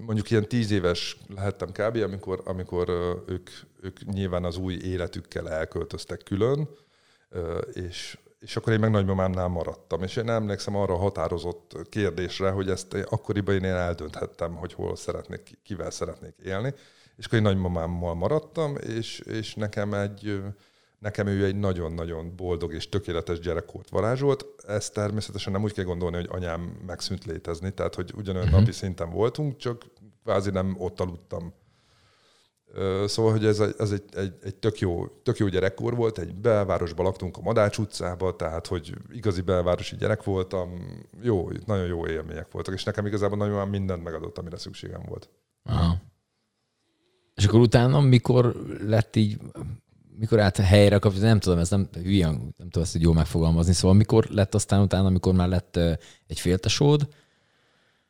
[0.00, 2.88] mondjuk ilyen tíz éves lehettem kb., amikor, amikor
[3.26, 6.68] ők, ők nyilván az új életükkel elköltöztek külön,
[7.72, 10.02] és, és akkor én meg nagymamámnál maradtam.
[10.02, 15.58] És én emlékszem arra a határozott kérdésre, hogy ezt akkoriban én eldönthettem, hogy hol szeretnék,
[15.62, 16.74] kivel szeretnék élni.
[17.18, 20.42] És akkor én nagymamámmal maradtam, és, és nekem egy
[20.98, 24.46] nekem ő egy nagyon-nagyon boldog és tökéletes gyerekkort varázsolt.
[24.66, 28.60] Ezt természetesen nem úgy kell gondolni, hogy anyám megszűnt létezni, tehát hogy ugyanolyan uh-huh.
[28.60, 29.84] napi szinten voltunk, csak
[30.22, 31.52] kvázi nem ott aludtam.
[33.06, 36.34] Szóval, hogy ez, egy, ez egy, egy, egy tök, jó, tök jó gyerekkor volt, egy
[36.34, 42.50] belvárosban laktunk a Madács utcába, tehát hogy igazi belvárosi gyerek voltam, jó, nagyon jó élmények
[42.50, 45.28] voltak, és nekem igazából nagyon mindent megadott, amire szükségem volt.
[45.62, 45.96] Aha.
[47.38, 48.54] És akkor utána, mikor
[48.86, 49.36] lett így,
[50.18, 53.96] mikor állt helyre kapcsolatban, nem tudom, ez nem hülyen, nem tudom ezt jól megfogalmazni, szóval
[53.96, 55.76] mikor lett aztán utána, amikor már lett
[56.26, 57.08] egy féltesód,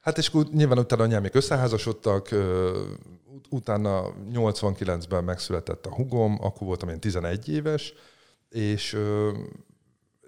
[0.08, 2.28] Hát és nyilván utána anyámék összeházasodtak,
[3.50, 7.92] utána 89-ben megszületett a hugom, akkor voltam én 11 éves,
[8.48, 8.96] és,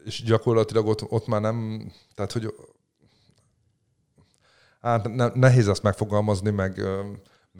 [0.05, 2.55] és gyakorlatilag ott, ott már nem, tehát hogy
[4.81, 6.83] hát ne, nehéz ezt megfogalmazni, meg,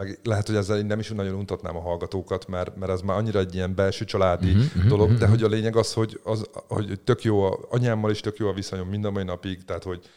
[0.01, 3.17] meg lehet, hogy ezzel én nem is nagyon untatnám a hallgatókat, mert, mert ez már
[3.17, 7.01] annyira egy ilyen belső családi uh-huh, dolog, de hogy a lényeg az, hogy, az, hogy
[7.05, 10.11] tök jó, a, anyámmal is tök jó a viszonyom mind a mai napig, tehát hogy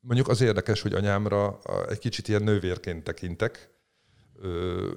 [0.00, 3.70] mondjuk az érdekes, hogy anyámra egy kicsit ilyen nővérként tekintek,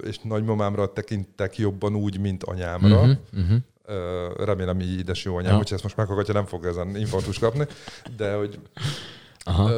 [0.04, 3.00] és nagymamámra tekintek jobban úgy, mint anyámra.
[3.00, 4.44] uh-huh, uh-huh.
[4.44, 5.56] Remélem így édes jó anyám, Ja.
[5.56, 7.66] hogyha ezt most meghallgatja, nem fog ezen infarktus kapni,
[8.16, 8.58] de hogy
[9.44, 9.70] Aha.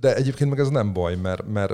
[0.00, 1.72] De egyébként meg ez nem baj, mert, mert,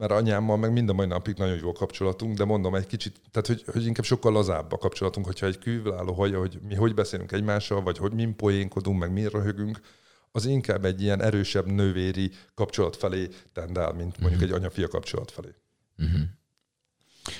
[0.00, 3.20] mert anyámmal meg mind a mai napig nagyon jó a kapcsolatunk, de mondom egy kicsit,
[3.30, 6.94] tehát hogy, hogy inkább sokkal lazább a kapcsolatunk, hogyha egy kívülálló hallja, hogy mi hogy
[6.94, 9.80] beszélünk egymással, vagy hogy min poénkodunk, meg mi röhögünk,
[10.32, 14.56] az inkább egy ilyen erősebb nővéri kapcsolat felé tendál, mint mondjuk uh-huh.
[14.56, 15.54] egy anya-fia kapcsolat felé.
[15.98, 16.20] Uh-huh.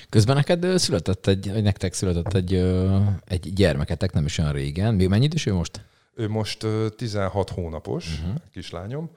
[0.09, 2.53] Közben neked született egy, vagy nektek született egy,
[3.25, 4.93] egy gyermeketek nem is olyan régen.
[4.93, 5.85] Még mennyi idős ő most?
[6.15, 8.35] Ő most 16 hónapos, uh-huh.
[8.51, 9.09] kislányom.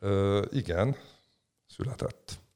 [0.00, 0.96] Uh, igen,
[1.66, 2.46] született.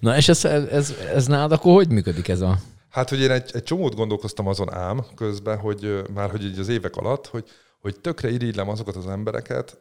[0.00, 2.58] Na és ez, ez, ez nálad akkor hogy működik ez a...
[2.90, 6.68] Hát, hogy én egy, egy csomót gondolkoztam azon ám közben, hogy már hogy így az
[6.68, 7.44] évek alatt, hogy,
[7.80, 9.78] hogy tökre irigylem azokat az embereket,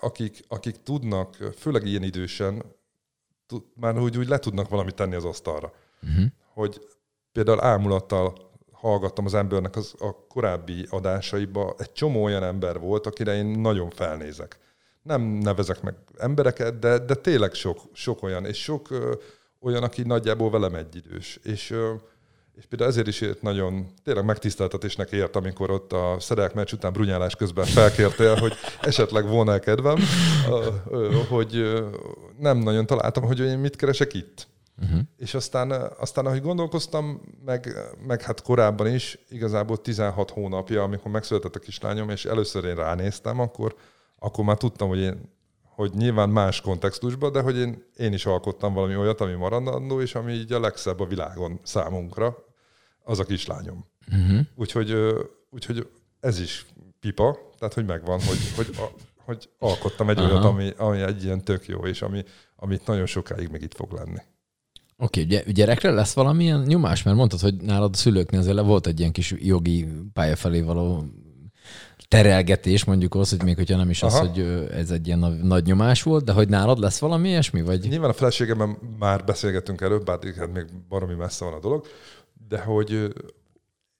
[0.00, 2.62] akik, akik tudnak, főleg ilyen idősen,
[3.46, 5.72] tud, már úgy, úgy le tudnak valamit tenni az asztalra.
[6.02, 6.24] Uh-huh.
[6.54, 6.80] Hogy
[7.32, 13.34] például ámulattal hallgattam az embernek az, a korábbi adásaiba, egy csomó olyan ember volt, akire
[13.34, 14.58] én nagyon felnézek.
[15.06, 19.14] Nem nevezek meg embereket, de, de tényleg sok, sok olyan, és sok ö,
[19.60, 21.38] olyan, aki nagyjából velem egyidős.
[21.42, 21.92] És ö,
[22.56, 27.36] és például ezért is nagyon tényleg megtiszteltetésnek ért, amikor ott a szerelek meccs után brunyálás
[27.36, 29.98] közben felkértél, hogy esetleg volna kedvem,
[31.28, 31.82] hogy
[32.38, 34.48] nem nagyon találtam, hogy én mit keresek itt.
[34.82, 35.00] Uh-huh.
[35.16, 41.54] És aztán, aztán, ahogy gondolkoztam, meg, meg hát korábban is, igazából 16 hónapja, amikor megszületett
[41.54, 43.74] a kislányom, és először én ránéztem, akkor,
[44.18, 45.34] akkor már tudtam, hogy én
[45.76, 50.14] hogy nyilván más kontextusban, de hogy én, én is alkottam valami olyat, ami maradandó, és
[50.14, 52.36] ami így a legszebb a világon számunkra,
[53.04, 53.86] az a kislányom.
[54.12, 54.40] Uh-huh.
[54.54, 54.96] Úgyhogy,
[55.50, 55.88] úgyhogy
[56.20, 56.66] ez is
[57.00, 58.90] pipa, tehát hogy megvan, hogy, hogy, a,
[59.24, 60.30] hogy alkottam egy Aha.
[60.30, 62.24] olyat, ami, ami egy ilyen tök jó, és ami,
[62.56, 64.18] amit nagyon sokáig még itt fog lenni.
[64.98, 67.02] Oké, okay, gyerekre lesz valamilyen nyomás?
[67.02, 71.04] Mert mondtad, hogy nálad a szülőknél azért volt egy ilyen kis jogi pálya felé való
[72.08, 74.18] terelgetés, mondjuk az, hogy még hogyha nem is Aha.
[74.18, 74.40] az, hogy
[74.72, 77.62] ez egy ilyen nagy nyomás volt, de hogy nálad lesz valami ilyesmi?
[77.62, 77.88] Vagy?
[77.88, 81.86] Nyilván a feleségemmel már beszélgetünk előbb, bár hát még baromi messze van a dolog,
[82.48, 83.12] de hogy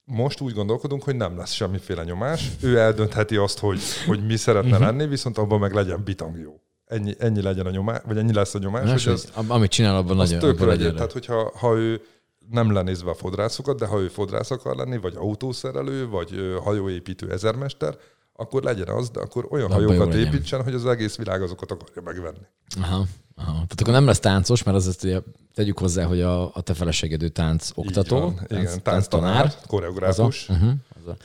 [0.05, 2.51] most úgy gondolkodunk, hogy nem lesz semmiféle nyomás.
[2.61, 4.87] Ő eldöntheti azt, hogy, hogy mi szeretne uh-huh.
[4.87, 6.61] lenni, viszont abban meg legyen bitang jó.
[6.87, 8.85] Ennyi, ennyi legyen a nyomás, vagy ennyi lesz a nyomás.
[8.85, 10.95] Na, hogy az, amit csinál, abban nagyon abban legyen.
[10.95, 12.01] Tehát, hogyha ha ő
[12.51, 17.97] nem lenézve a fodrászokat, de ha ő fodrász akar lenni, vagy autószerelő, vagy hajóépítő ezermester,
[18.33, 22.03] akkor legyen az, de akkor olyan de hajókat építsen, hogy az egész világ azokat akarja
[22.03, 22.47] megvenni.
[22.81, 23.05] Aha,
[23.35, 23.53] aha.
[23.53, 25.21] Tehát akkor nem lesz táncos, mert az ezt ugye
[25.55, 30.49] tegyük hozzá, hogy a, a te feleségedő tánc oktató, van, tánc, igen, tánc tanár, koreográfus.
[30.49, 31.17] Az a, uh-huh, az a,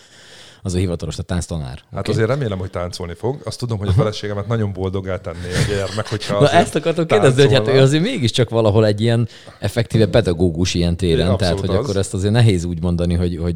[0.62, 1.82] az a hivatalos, a tánctanár.
[1.91, 2.13] Hát okay.
[2.13, 3.41] azért remélem, hogy táncolni fog.
[3.43, 7.41] Azt tudom, hogy a feleségemet nagyon boldogá tenné a gyermek, hogyha Na ezt akartok kérdezni,
[7.41, 9.28] hogy hát ő azért mégiscsak valahol egy ilyen
[9.60, 11.76] effektíve pedagógus ilyen téren, Igen, tehát hogy az.
[11.76, 13.56] akkor ezt azért nehéz úgy mondani, hogy, hogy,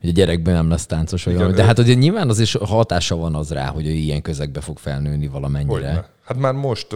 [0.00, 3.16] hogy a gyerekben nem lesz táncos, vagy Igen, De hát ugye nyilván az is hatása
[3.16, 5.72] van az rá, hogy ő ilyen közegbe fog felnőni valamennyire.
[5.72, 6.08] Hogyne.
[6.24, 6.86] Hát már most,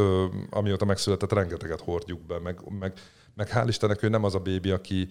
[0.51, 2.93] amióta megszületett, rengeteget hordjuk be, meg, meg,
[3.35, 5.09] meg hál' Istennek ő nem az a bébi, aki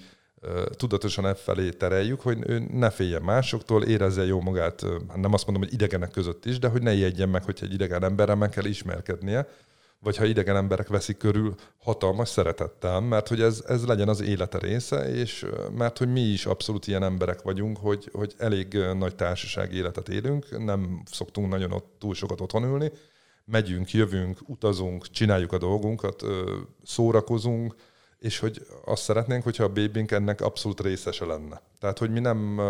[0.76, 5.46] tudatosan e felé tereljük, hogy ő ne féljen másoktól, érezze jó magát, hát nem azt
[5.46, 8.50] mondom, hogy idegenek között is, de hogy ne ijedjen meg, hogyha egy idegen emberrel meg
[8.50, 9.48] kell ismerkednie,
[10.00, 14.58] vagy ha idegen emberek veszik körül hatalmas szeretettel, mert hogy ez, ez legyen az élete
[14.58, 15.46] része, és
[15.78, 20.66] mert hogy mi is abszolút ilyen emberek vagyunk, hogy, hogy elég nagy társaság életet élünk,
[20.66, 22.92] nem szoktunk nagyon ott túl sokat otthon ülni,
[23.46, 26.24] megyünk, jövünk, utazunk, csináljuk a dolgunkat,
[26.84, 27.76] szórakozunk,
[28.22, 31.62] és hogy azt szeretnénk, hogyha a bébink ennek abszolút részese lenne.
[31.80, 32.62] Tehát, hogy mi nem,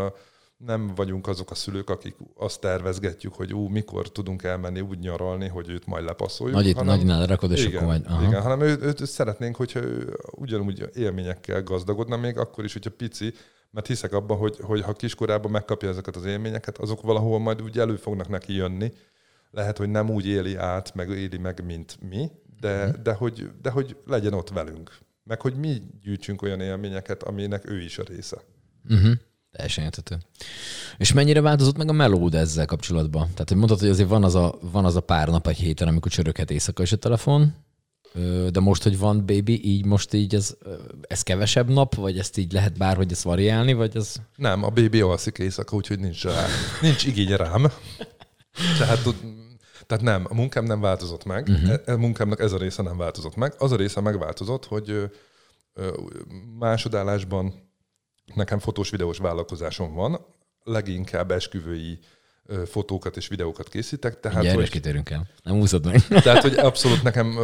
[0.58, 5.48] nem vagyunk azok a szülők, akik azt tervezgetjük, hogy ú, mikor tudunk elmenni úgy nyaralni,
[5.48, 6.58] hogy őt majd lepasszoljuk.
[6.58, 8.06] Nagy, hanem, nagynál rakod, és igen, akkor majd...
[8.06, 8.24] Aha.
[8.24, 13.34] Igen, hanem őt, őt szeretnénk, hogyha ő ugyanúgy élményekkel gazdagodna, még akkor is, hogyha pici,
[13.72, 17.80] mert hiszek abban, hogy, hogy ha kiskorában megkapja ezeket az élményeket, azok valahol majd úgy
[17.80, 18.94] elő fognak neki jönni.
[19.52, 23.02] Lehet, hogy nem úgy éli át, meg éli meg, mint mi, de, mm.
[23.04, 24.92] de, hogy, de hogy legyen ott velünk
[25.32, 28.38] meg hogy mi gyűjtsünk olyan élményeket, aminek ő is a része.
[28.90, 29.12] Uh-huh.
[29.52, 30.18] Teljesen értető.
[30.98, 33.30] És mennyire változott meg a melód ezzel kapcsolatban?
[33.34, 35.88] Tehát, hogy mondtad, hogy azért van az a, van az a pár nap egy héten,
[35.88, 37.54] amikor csöröghet éjszaka is a telefon,
[38.50, 40.56] de most, hogy van baby, így most így ez,
[41.02, 44.16] ez kevesebb nap, vagy ezt így lehet bárhogy ezt variálni, vagy ez...
[44.36, 46.46] Nem, a baby alszik éjszaka, úgyhogy nincs rá,
[46.82, 47.72] nincs igény rám.
[48.78, 49.06] Tehát
[49.92, 51.80] tehát nem, a munkám nem változott meg, uh-huh.
[51.86, 53.54] a munkámnak ez a része nem változott meg.
[53.58, 55.12] Az a része megváltozott, hogy
[56.60, 57.54] másodállásban
[58.36, 60.26] nekem fotós videós vállalkozásom van,
[60.64, 62.00] leginkább esküvői
[62.66, 64.20] fotókat és videókat készítek.
[64.20, 65.28] Tehát, Gyere, hogy, kitérünk el.
[65.44, 66.08] Nem úszod meg.
[66.24, 67.38] Tehát, hogy abszolút nekem,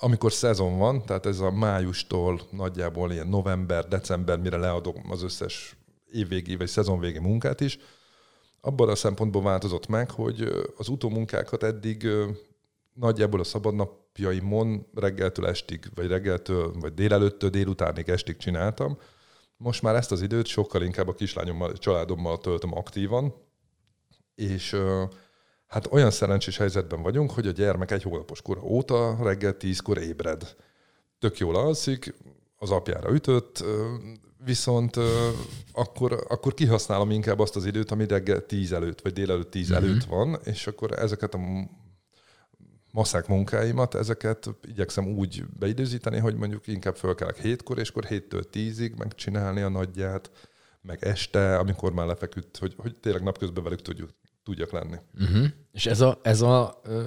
[0.00, 5.76] amikor szezon van, tehát ez a májustól nagyjából ilyen november, december, mire leadom az összes
[6.12, 7.78] évvégi vagy szezonvégi munkát is,
[8.64, 12.08] abban a szempontból változott meg, hogy az utómunkákat eddig
[12.94, 18.98] nagyjából a szabadnap napjaimon reggeltől estig, vagy reggeltől, vagy délelőttől délutánig estig csináltam.
[19.56, 23.34] Most már ezt az időt sokkal inkább a kislányommal, a családommal töltöm aktívan,
[24.34, 24.76] és
[25.66, 30.56] hát olyan szerencsés helyzetben vagyunk, hogy a gyermek egy hónapos kor óta reggel tízkor ébred.
[31.18, 32.14] Tök jól alszik,
[32.56, 33.64] az apjára ütött,
[34.44, 34.96] viszont
[35.72, 39.84] akkor, akkor kihasználom inkább azt az időt, ami reggel tíz előtt, vagy délelőtt tíz mm-hmm.
[39.84, 41.38] előtt van, és akkor ezeket a
[42.92, 48.94] maszák munkáimat, ezeket igyekszem úgy beidőzíteni, hogy mondjuk inkább fölkelek hétkor, és akkor héttől tízig
[48.94, 50.30] megcsinálni a nagyját,
[50.82, 54.10] meg este, amikor már lefeküdt, hogy, hogy tényleg napközben velük tudjuk,
[54.44, 54.96] tudjak lenni.
[55.20, 55.46] Uh-huh.
[55.72, 57.04] És ez a, ez a uh,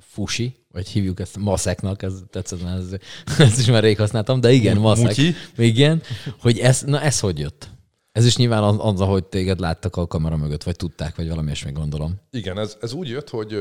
[0.00, 2.92] fusi, vagy hívjuk ezt maszeknak, ez tetszett, mert ez,
[3.48, 5.04] ezt is már rég használtam, de igen, maszek.
[5.06, 5.34] Mutyi.
[5.56, 6.02] Igen,
[6.40, 7.68] hogy ez, na ez hogy jött?
[8.12, 11.52] Ez is nyilván az, az, ahogy téged láttak a kamera mögött, vagy tudták, vagy valami
[11.64, 12.14] még gondolom.
[12.30, 13.52] Igen, ez, ez úgy jött, hogy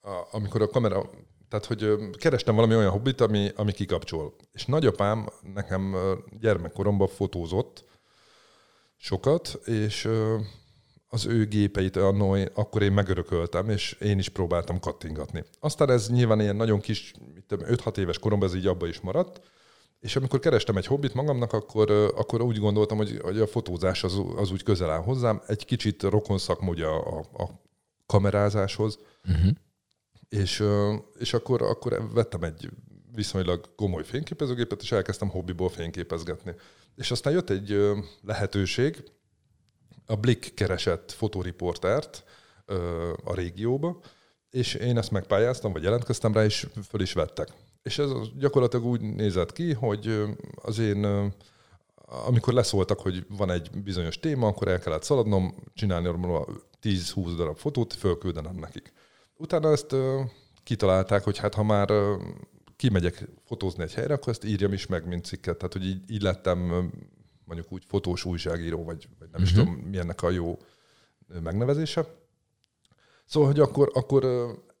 [0.00, 1.10] a, amikor a kamera,
[1.48, 4.34] tehát hogy kerestem valami olyan hobbit, ami, ami kikapcsol.
[4.52, 5.96] És nagyapám nekem
[6.40, 7.84] gyermekkoromban fotózott
[8.96, 10.08] sokat, és
[11.16, 15.44] az ő gépeit annó, akkor én megörököltem, és én is próbáltam kattingatni.
[15.60, 17.12] Aztán ez nyilván ilyen nagyon kis,
[17.48, 19.40] 5-6 éves koromban ez így abba is maradt,
[20.00, 24.22] és amikor kerestem egy hobbit magamnak, akkor, akkor úgy gondoltam, hogy, hogy a fotózás az,
[24.36, 27.48] az úgy közel áll hozzám, egy kicsit rokon szakmodja a, a
[28.06, 28.98] kamerázáshoz,
[29.28, 29.50] uh-huh.
[30.28, 30.64] és,
[31.18, 32.70] és akkor, akkor vettem egy
[33.14, 36.54] viszonylag komoly fényképezőgépet, és elkezdtem hobbiból fényképezgetni.
[36.96, 37.80] És aztán jött egy
[38.22, 39.04] lehetőség,
[40.06, 42.24] a Blick keresett fotóriportert
[43.24, 44.00] a régióba,
[44.50, 47.48] és én ezt megpályáztam, vagy jelentkeztem rá, és föl is vettek.
[47.82, 51.32] És ez gyakorlatilag úgy nézett ki, hogy az én,
[52.26, 56.08] amikor leszóltak, hogy van egy bizonyos téma, akkor el kellett szaladnom, csinálni
[56.82, 58.92] 10-20 darab fotót, fölküldenem nekik.
[59.36, 59.94] Utána ezt
[60.62, 61.92] kitalálták, hogy hát ha már
[62.76, 65.56] kimegyek fotózni egy helyre, akkor ezt írjam is meg, mint cikket.
[65.56, 66.90] Tehát, hogy így, így lettem
[67.46, 69.42] mondjuk úgy fotós újságíró, vagy, vagy nem uh-huh.
[69.42, 69.64] is mhm.
[69.64, 70.58] tudom, mi ennek a jó
[71.42, 72.06] megnevezése.
[73.24, 74.24] Szóval, hogy akkor, akkor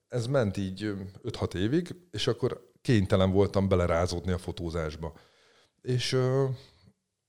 [0.08, 0.92] ez ment így
[1.24, 5.12] 5-6 évig, és akkor kénytelen voltam belerázódni a fotózásba.
[5.82, 6.18] És,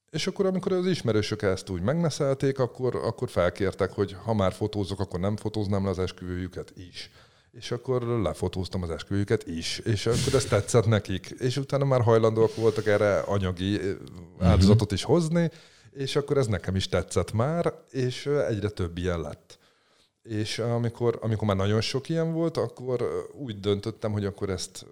[0.10, 5.00] és akkor, amikor az ismerősök ezt úgy megneszelték, akkor, akkor felkértek, hogy ha már fotózok,
[5.00, 7.12] akkor nem fotóznám le az esküvőjüket is
[7.52, 12.56] és akkor lefotóztam az esküvőjüket is, és akkor ez tetszett nekik, és utána már hajlandóak
[12.56, 13.80] voltak erre anyagi
[14.40, 15.52] áldozatot is hozni,
[15.92, 19.60] és akkor ez nekem is tetszett már, és egyre több ilyen lett.
[20.24, 24.86] És amikor, amikor már nagyon sok ilyen volt, akkor úgy döntöttem, hogy akkor ezt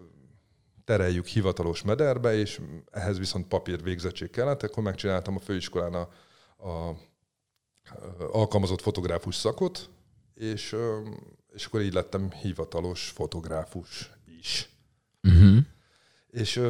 [0.85, 6.09] tereljük hivatalos mederbe, és ehhez viszont papír végzettség kellett, akkor megcsináltam a főiskolán a,
[6.69, 6.97] a
[8.31, 9.89] alkalmazott fotográfus szakot,
[10.35, 10.75] és
[11.55, 14.69] és akkor így lettem hivatalos fotográfus is.
[15.23, 15.57] Uh-huh.
[16.29, 16.61] És,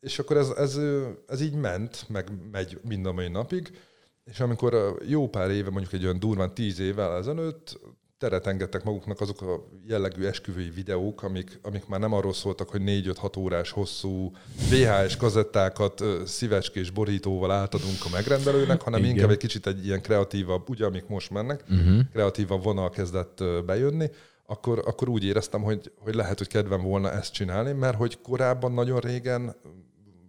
[0.00, 0.80] és akkor ez, ez,
[1.26, 3.78] ez így ment, meg megy mind a mai napig,
[4.24, 7.80] és amikor jó pár éve, mondjuk egy olyan durván tíz évvel ezelőtt
[8.18, 12.82] teret engedtek maguknak azok a jellegű esküvői videók, amik, amik már nem arról szóltak, hogy
[12.84, 14.32] 4-5-6 órás hosszú
[14.70, 19.14] VHS kazettákat szívecskés borítóval átadunk a megrendelőnek, hanem Igen.
[19.14, 22.00] inkább egy kicsit egy ilyen kreatívabb, ugye amik most mennek, uh-huh.
[22.12, 24.10] kreatívabb vonal kezdett bejönni,
[24.46, 28.72] akkor, akkor úgy éreztem, hogy, hogy lehet, hogy kedvem volna ezt csinálni, mert hogy korábban
[28.72, 29.56] nagyon régen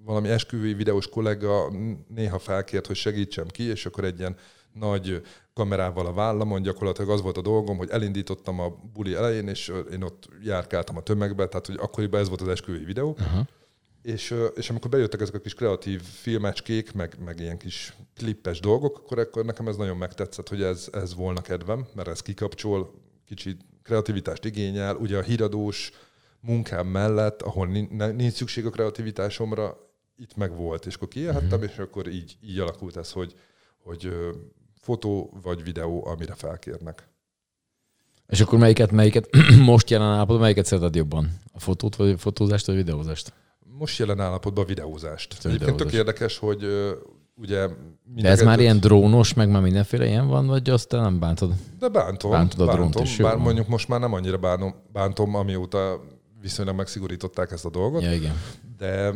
[0.03, 1.71] valami esküvői videós kollega
[2.07, 4.35] néha felkért, hogy segítsem ki, és akkor egy ilyen
[4.79, 5.21] nagy
[5.53, 10.01] kamerával a vállamon, gyakorlatilag az volt a dolgom, hogy elindítottam a buli elején, és én
[10.01, 13.09] ott járkáltam a tömegbe, tehát hogy akkoriban ez volt az esküvői videó.
[13.09, 13.45] Uh-huh.
[14.01, 18.97] És, és amikor bejöttek ezek a kis kreatív filmecskék, meg, meg ilyen kis klippes dolgok,
[18.97, 22.93] akkor, akkor nekem ez nagyon megtetszett, hogy ez, ez volna kedvem, mert ez kikapcsol,
[23.25, 24.95] kicsit kreativitást igényel.
[24.95, 25.91] Ugye a híradós
[26.39, 29.77] munkám mellett, ahol nincs szükség a kreativitásomra,
[30.17, 31.71] itt meg volt, és akkor kiélhettem, uh-huh.
[31.71, 33.33] és akkor így, így alakult ez, hogy,
[33.77, 34.11] hogy
[34.87, 37.07] fotó vagy videó, amire felkérnek.
[38.27, 39.29] És akkor melyiket, melyiket
[39.71, 41.29] most jelen állapotban, melyiket szereted jobban?
[41.53, 43.33] A fotót, vagy fotózást, vagy videózást?
[43.77, 45.31] Most jelen állapotban a videózást.
[45.31, 45.91] A Egyébként videózás.
[45.91, 46.65] tök érdekes, hogy
[47.35, 47.67] ugye...
[48.15, 51.53] De ez már ilyen drónos, meg már mindenféle ilyen van, vagy azt te nem bántod?
[51.79, 52.31] De bántom.
[52.31, 56.03] Bántod a bántom, drónt is, bár mondjuk most már nem annyira bánom, bántom, amióta
[56.41, 58.01] viszonylag megszigorították ezt a dolgot.
[58.01, 58.41] Ja, igen.
[58.77, 59.13] De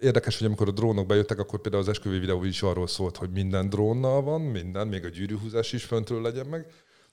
[0.00, 3.30] érdekes, hogy amikor a drónok bejöttek, akkor például az esküvő videó is arról szólt, hogy
[3.30, 6.66] minden drónnal van, minden, még a gyűrűhúzás is föntről legyen meg,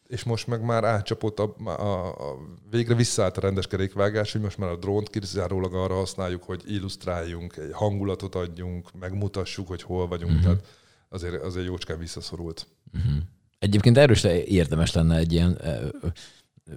[0.08, 2.38] és most meg már átcsapott, a, a, a,
[2.70, 7.58] végre visszaállt a rendes kerékvágás, hogy most már a drónt kizárólag arra használjuk, hogy illusztráljunk,
[7.58, 10.46] egy hangulatot adjunk, megmutassuk, hogy hol vagyunk, uh-huh.
[10.46, 10.68] tehát
[11.10, 12.68] azért, azért jócskán visszaszorult.
[12.94, 13.14] Uh-huh.
[13.60, 15.62] Egyébként erős érdemes lenne egy ilyen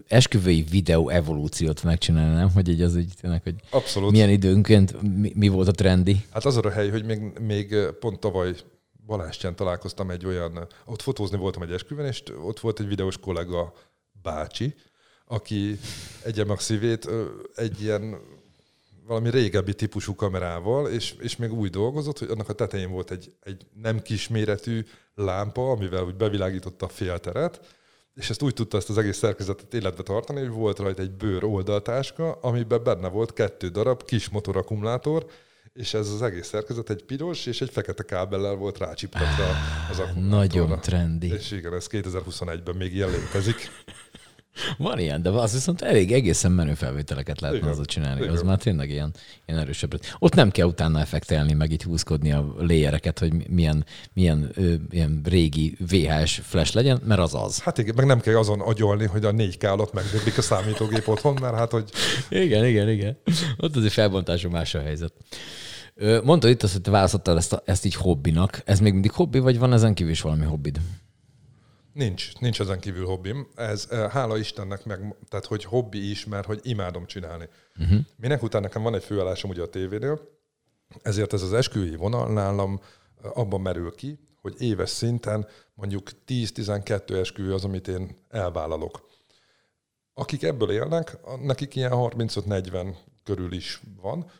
[0.08, 2.50] esküvői videó evolúciót megcsinálni, nem?
[2.50, 4.10] Hogy így az úgy tényleg, hogy Abszolút.
[4.10, 6.24] milyen időnként mi, mi volt a trendi.
[6.30, 8.54] Hát az a hely, hogy még, még pont tavaly
[9.06, 13.72] Balástyán találkoztam egy olyan, ott fotózni voltam egy esküvőn, és ott volt egy videós kollega
[14.22, 14.74] bácsi,
[15.26, 15.78] aki
[16.24, 17.08] egye meg szívét
[17.54, 18.18] egy ilyen
[19.06, 23.32] valami régebbi típusú kamerával, és, és még úgy dolgozott, hogy annak a tetején volt egy,
[23.42, 24.84] egy nem kisméretű
[25.14, 27.76] lámpa, amivel úgy bevilágította a félteret,
[28.18, 31.44] és ezt úgy tudta ezt az egész szerkezetet életbe tartani, hogy volt rajta egy bőr
[31.44, 35.26] oldaltáska, amiben benne volt kettő darab kis motorakkumulátor,
[35.74, 39.44] és ez az egész szerkezet egy piros és egy fekete kábellel volt rácsiptatva
[39.90, 40.36] az akkumulátorra.
[40.36, 41.32] Nagyon trendi.
[41.32, 43.70] És igen, ez 2021-ben még ilyen létezik.
[44.78, 48.20] Van ilyen, de az viszont elég egészen menő felvételeket lehetne Igen, azzal csinálni.
[48.20, 48.32] igen.
[48.32, 49.14] Az már tényleg ilyen,
[49.46, 50.00] ilyen erősebb.
[50.18, 55.20] Ott nem kell utána effektelni, meg így húzkodni a léjereket, hogy milyen, milyen ö, ilyen
[55.24, 57.60] régi VHS flash legyen, mert az az.
[57.60, 61.38] Hát igen, meg nem kell azon agyolni, hogy a 4K alatt megdöbbik a számítógép otthon,
[61.40, 61.90] mert hát, hogy
[62.28, 63.18] Igen, igen, igen.
[63.56, 65.12] Ott azért felbontású más a helyzet.
[66.24, 68.62] Mondtad itt azt, hogy te választottál ezt, a, ezt így hobbinak.
[68.64, 70.80] Ez még mindig hobbi, vagy van ezen kívül is valami hobbid?
[71.98, 73.48] Nincs, nincs ezen kívül hobbim.
[73.54, 77.48] Ez hála Istennek meg, tehát hogy hobbi is, mert hogy imádom csinálni.
[77.78, 77.98] Uh-huh.
[78.16, 80.20] Minek után nekem van egy főállásom ugye a tévénél,
[81.02, 82.80] ezért ez az esküvői vonal nálam
[83.22, 89.08] abban merül ki, hogy éves szinten mondjuk 10-12 esküvő az, amit én elvállalok.
[90.14, 92.94] Akik ebből élnek, nekik ilyen 35-40
[93.24, 94.30] körül is van.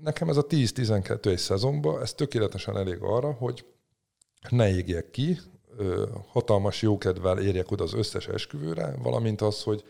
[0.00, 3.64] Nekem ez a 10-12 egy szezonban, ez tökéletesen elég arra, hogy
[4.48, 5.38] ne égjek ki,
[6.28, 9.84] hatalmas jókedvel érjek oda az összes esküvőre, valamint az, hogy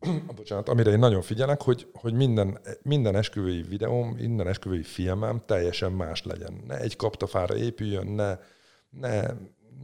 [0.36, 5.92] bocsánat, amire én nagyon figyelek, hogy, hogy minden, minden esküvői videóm, minden esküvői filmem teljesen
[5.92, 6.62] más legyen.
[6.66, 8.38] Ne egy kaptafára épüljön, ne,
[8.90, 9.22] ne,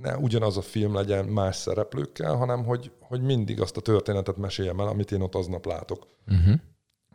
[0.02, 4.80] ne ugyanaz a film legyen más szereplőkkel, hanem hogy, hogy mindig azt a történetet meséljem
[4.80, 6.06] el, amit én ott aznap látok.
[6.28, 6.54] Uh-huh.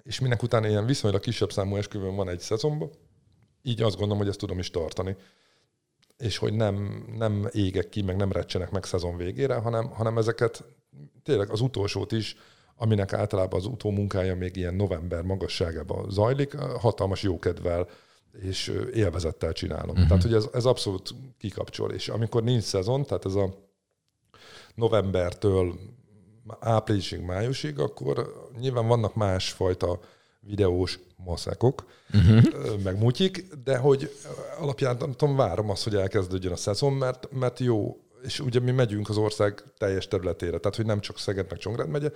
[0.03, 2.89] És minek után ilyen viszonylag kisebb számú esküvőm van egy szezonban,
[3.61, 5.15] így azt gondolom, hogy ezt tudom is tartani.
[6.24, 10.63] És hogy nem, nem égek ki, meg nem recsenek meg szezon végére, hanem, hanem ezeket
[11.24, 12.36] tényleg az utolsót is,
[12.76, 17.88] aminek általában az utómunkája még ilyen november magasságában zajlik, hatalmas jókedvel
[18.41, 19.89] és élvezettel csinálom.
[19.89, 20.07] Uh-huh.
[20.07, 21.91] Tehát, hogy ez, ez abszolút kikapcsol.
[21.91, 23.53] És amikor nincs szezon, tehát ez a
[24.76, 25.80] novembertől
[26.59, 29.99] áprilisig, májusig, akkor nyilván vannak másfajta
[30.45, 32.81] videós maszekok, uh-huh.
[32.83, 34.15] meg mutyik, de hogy
[34.59, 38.71] alapján nem tudom, várom azt, hogy elkezdődjön a szezon, mert, mert jó, és ugye mi
[38.71, 42.09] megyünk az ország teljes területére, tehát hogy nem csak Szeged meg Csongrád megye,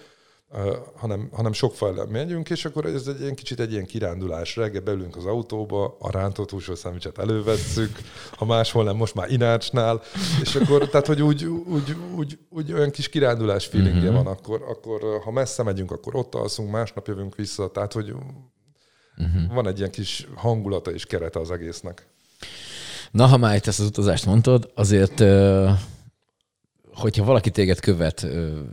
[0.96, 4.56] hanem, hanem sok fel megyünk, és akkor ez egy ilyen kicsit egy ilyen kirándulás.
[4.56, 8.00] Reggel beülünk az autóba, a rántott húsról szendvicset elővesszük,
[8.32, 10.02] ha máshol nem, most már Inácsnál,
[10.42, 14.24] és akkor, tehát hogy úgy, úgy, úgy, úgy olyan kis kirándulás feelingje uh-huh.
[14.24, 19.54] van, akkor, akkor ha messze megyünk, akkor ott alszunk, másnap jövünk vissza, tehát hogy uh-huh.
[19.54, 22.08] van egy ilyen kis hangulata és kerete az egésznek.
[23.12, 25.70] Na, ha már itt ezt az utazást mondtad, azért, ö,
[26.98, 28.28] hogyha valaki téged követ,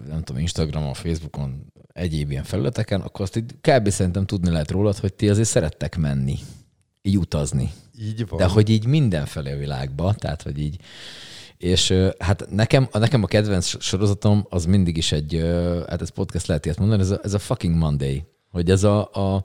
[0.09, 3.89] nem tudom, Instagramon, Facebookon, egyéb ilyen felületeken, akkor azt így kb.
[3.89, 6.39] szerintem tudni lehet rólad, hogy ti azért szerettek menni,
[7.03, 7.71] így utazni.
[8.01, 8.39] Így van.
[8.39, 10.77] De hogy így mindenfelé a világba, tehát hogy így.
[11.57, 15.41] És hát nekem, a, nekem a kedvenc sorozatom az mindig is egy,
[15.89, 18.25] hát ez podcast lehet ilyet mondani, ez a, ez a fucking Monday.
[18.51, 19.43] Hogy ez a, a-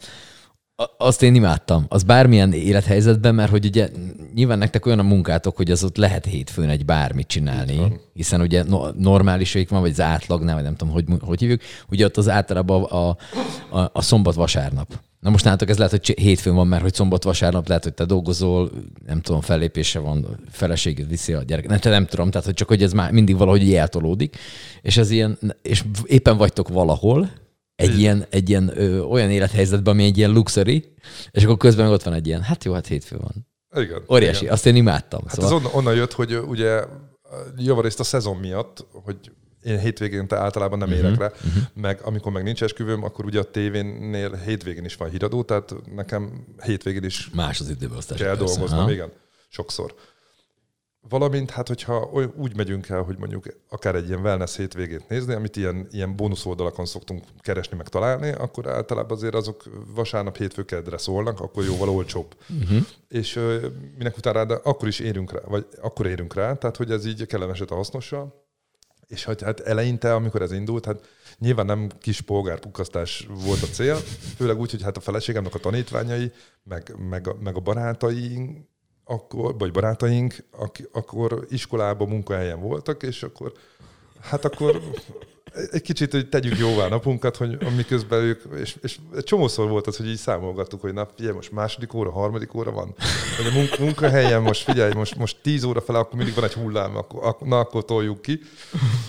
[0.97, 1.85] azt én imádtam.
[1.87, 3.89] Az bármilyen élethelyzetben, mert hogy ugye
[4.33, 8.63] nyilván nektek olyan a munkátok, hogy az ott lehet hétfőn egy bármit csinálni, hiszen ugye
[8.63, 12.17] no, normális vég van, vagy az átlagnál, vagy nem tudom, hogy, hogy hívjuk, ugye ott
[12.17, 13.07] az általában a,
[13.69, 14.99] a, a szombat-vasárnap.
[15.19, 18.69] Na most nálatok ez lehet, hogy hétfőn van, mert hogy szombat-vasárnap lehet, hogy te dolgozol,
[19.05, 21.67] nem tudom, fellépése van, feleséged viszi a gyerek.
[21.67, 24.35] Nem, te nem tudom, tehát hogy csak hogy ez már mindig valahogy eltolódik,
[24.81, 27.29] és ez ilyen, és éppen vagytok valahol,
[27.79, 30.93] egy ilyen, egy ilyen ö, olyan élethelyzetben, ami egy ilyen luxury,
[31.31, 33.47] és akkor közben meg ott van egy ilyen, hát jó, hát hétfő van.
[33.83, 34.03] Igen.
[34.11, 34.53] Óriási, igen.
[34.53, 35.21] azt én imádtam.
[35.27, 36.83] Hát szóval, ez onnan, onnan jött, hogy ugye
[37.57, 39.17] javarészt a szezon miatt, hogy
[39.63, 41.31] én hétvégén általában nem Mhm, érek rá,
[41.73, 46.45] meg amikor meg nincs esküvőm, akkor ugye a tévénél hétvégén is van híradó, tehát nekem
[46.63, 48.17] hétvégén is más az időbeosztás.
[48.17, 48.91] kell persze, dolgoznom, ha?
[48.91, 49.11] igen,
[49.49, 49.95] sokszor.
[51.09, 55.55] Valamint, hát hogyha úgy megyünk el, hogy mondjuk akár egy ilyen wellness hétvégét nézni, amit
[55.55, 59.63] ilyen, ilyen bónusz oldalakon szoktunk keresni, meg találni, akkor általában azért azok
[59.95, 62.35] vasárnap, hétfő, kedre szólnak, akkor jóval olcsóbb.
[62.49, 62.85] Uh-huh.
[63.07, 66.91] És ö, minek utána, de akkor is érünk rá, vagy akkor érünk rá, tehát hogy
[66.91, 68.47] ez így kellemeset a hasznossal.
[69.07, 71.07] És hogy hát eleinte, amikor ez indult, hát
[71.37, 73.95] nyilván nem kis polgárpukkasztás volt a cél,
[74.35, 76.31] főleg úgy, hogy hát a feleségemnek a tanítványai,
[76.63, 78.67] meg, meg, a, meg a barátaink,
[79.09, 83.51] akkor, vagy barátaink, ak, akkor iskolában, munkahelyen voltak, és akkor
[84.21, 84.81] hát akkor
[85.71, 90.07] egy kicsit, hogy tegyük jóvá napunkat, hogy miközben ők, és, és csomószor volt az, hogy
[90.07, 92.95] így számolgattuk, hogy na figyelj, most második óra, harmadik óra van,
[93.37, 96.53] vagy a munk- munkahelyen most figyelj, most, most tíz óra fel, akkor mindig van egy
[96.53, 98.39] hullám, akkor, na akkor toljuk ki,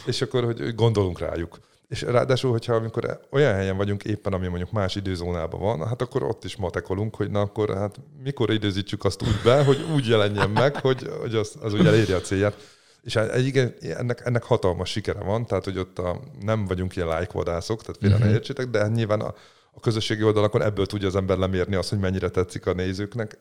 [0.06, 1.58] és akkor hogy gondolunk rájuk.
[1.90, 6.22] És ráadásul, hogyha amikor olyan helyen vagyunk éppen, ami mondjuk más időzónában van, hát akkor
[6.22, 10.50] ott is matekolunk, hogy na akkor hát mikor időzítsük azt úgy be, hogy úgy jelenjen
[10.50, 12.56] meg, hogy, hogy az, az úgy elérje a célját.
[13.02, 17.08] És hát igen, ennek, ennek hatalmas sikere van, tehát hogy ott a, nem vagyunk ilyen
[17.08, 18.30] lájkvadászok, tehát félre uh-huh.
[18.30, 19.34] ne értsétek, de hát nyilván a,
[19.72, 23.38] a közösségi oldalakon ebből tudja az ember lemérni azt, hogy mennyire tetszik a nézőknek,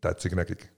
[0.00, 0.72] tetszik nekik.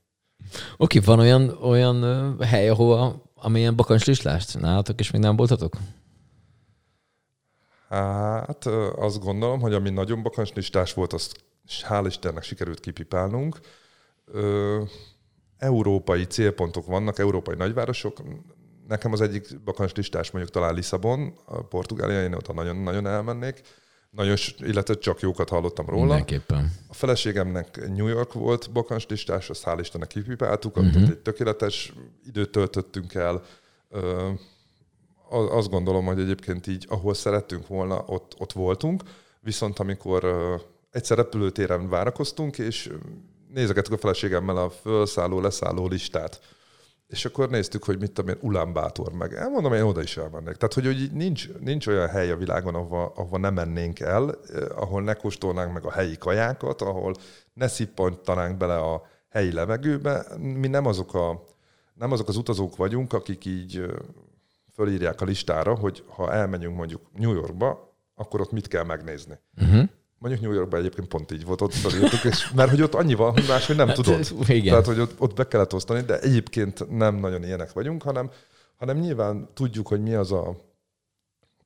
[0.76, 5.76] Oké, van olyan, olyan hely, ahova, amilyen bakancslistást nálatok, és még nem voltatok?
[8.46, 8.66] Hát
[8.96, 11.44] azt gondolom, hogy ami nagyon bakancslistás volt, azt
[11.88, 13.58] hál' Istennek sikerült kipipálnunk.
[15.58, 18.16] Európai célpontok vannak, európai nagyvárosok.
[18.88, 23.60] Nekem az egyik bakancslistás mondjuk talán Lisszabon, a Portugália, én ott nagyon, nagyon elmennék.
[24.10, 26.04] Nagyon, illetve csak jókat hallottam róla.
[26.04, 26.72] Mindenképpen.
[26.88, 31.02] A feleségemnek New York volt bakancslistás, azt hál' Istennek kipipáltuk, uh-huh.
[31.02, 31.92] egy tökéletes
[32.26, 33.42] időt töltöttünk el.
[35.30, 39.02] Azt gondolom, hogy egyébként így, ahol szerettünk volna, ott, ott voltunk,
[39.40, 40.24] viszont amikor
[40.90, 42.92] egyszer repülőtéren várakoztunk, és
[43.48, 46.40] nézegettük a feleségemmel a felszálló, leszálló listát,
[47.06, 49.34] és akkor néztük, hogy mit tudom én, Ulánbátor meg.
[49.34, 50.54] Elmondom, én oda is elmennék.
[50.54, 54.38] Tehát, hogy, hogy nincs, nincs olyan hely a világon, ahova, ahova nem mennénk el,
[54.74, 57.14] ahol ne kóstolnánk meg a helyi kajákat, ahol
[57.52, 60.26] ne szippantanánk bele a helyi levegőbe.
[60.38, 61.44] Mi nem azok, a,
[61.94, 63.86] nem azok az utazók vagyunk, akik így
[64.74, 69.38] fölírják a listára, hogy ha elmegyünk mondjuk New Yorkba, akkor ott mit kell megnézni.
[69.62, 69.88] Uh-huh.
[70.18, 73.32] Mondjuk New Yorkban egyébként pont így volt, ott felírtuk, és, mert hogy ott annyi van,
[73.32, 74.30] hogy máshogy nem hát, tudod.
[74.48, 74.64] Igen.
[74.64, 78.30] Tehát, hogy ott, ott be kellett osztani, de egyébként nem nagyon ilyenek vagyunk, hanem,
[78.76, 80.56] hanem nyilván tudjuk, hogy mi az a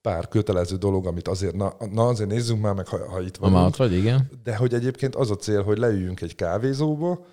[0.00, 3.76] pár kötelező dolog, amit azért, na, na azért nézzünk már meg, ha, ha itt vagyunk.
[3.76, 4.30] vagy, igen.
[4.44, 7.26] De hogy egyébként az a cél, hogy leüljünk egy kávézóba,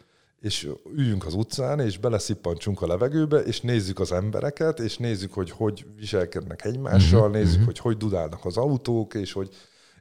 [0.46, 5.52] és üljünk az utcán, és beleszippantsunk a levegőbe, és nézzük az embereket, és nézzük, hogy
[5.52, 7.66] hogy viselkednek egymással, uh-huh, nézzük, uh-huh.
[7.66, 9.50] hogy hogy dudálnak az autók, és hogy,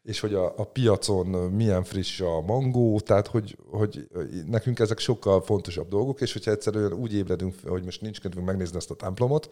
[0.02, 4.06] és hogy a, a piacon milyen friss a mangó, tehát hogy, hogy
[4.46, 8.76] nekünk ezek sokkal fontosabb dolgok, és hogyha egyszerűen úgy ébredünk, hogy most nincs kedvünk megnézni
[8.76, 9.50] ezt a templomot,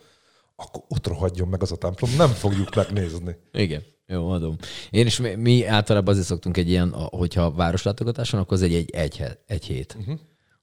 [0.57, 3.36] akkor ott rohadjon meg az a templom, nem fogjuk megnézni.
[3.53, 3.82] Igen.
[4.07, 4.57] Jó, adom.
[4.90, 8.90] Én is, mi, mi általában azért szoktunk egy ilyen, hogyha városlátogatáson, akkor az egy, egy,
[8.90, 9.97] egy, egy hét.
[9.99, 10.18] Uh-huh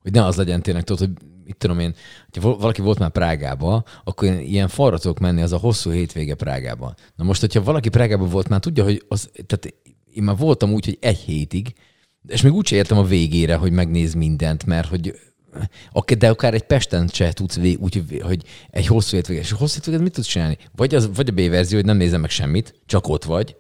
[0.09, 1.95] hogy ne az legyen tényleg, tudod, hogy mit tudom én,
[2.31, 6.95] hogyha valaki volt már Prágába, akkor ilyen falra tudok menni, az a hosszú hétvége Prágában.
[7.15, 9.75] Na most, hogyha valaki Prágában volt, már tudja, hogy az, tehát
[10.13, 11.73] én már voltam úgy, hogy egy hétig,
[12.27, 15.15] és még úgy értem a végére, hogy megnéz mindent, mert hogy
[16.17, 19.39] de akár egy Pesten se tudsz úgy, hogy egy hosszú hétvége.
[19.39, 20.57] És hosszú hétvéget mit tudsz csinálni?
[20.75, 23.55] Vagy, az, vagy a B verzió, hogy nem nézem meg semmit, csak ott vagy,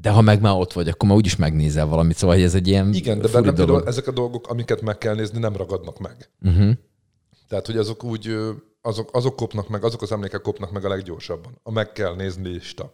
[0.00, 2.68] de ha meg már ott vagy, akkor már úgyis megnézel valamit, szóval hogy ez egy
[2.68, 6.30] ilyen Igen, de benne például ezek a dolgok, amiket meg kell nézni, nem ragadnak meg.
[6.42, 6.72] Uh-huh.
[7.48, 8.36] Tehát, hogy azok úgy,
[8.82, 11.58] azok, azok kopnak meg, azok az emlékek kopnak meg a leggyorsabban.
[11.62, 12.92] A meg kell nézni lista.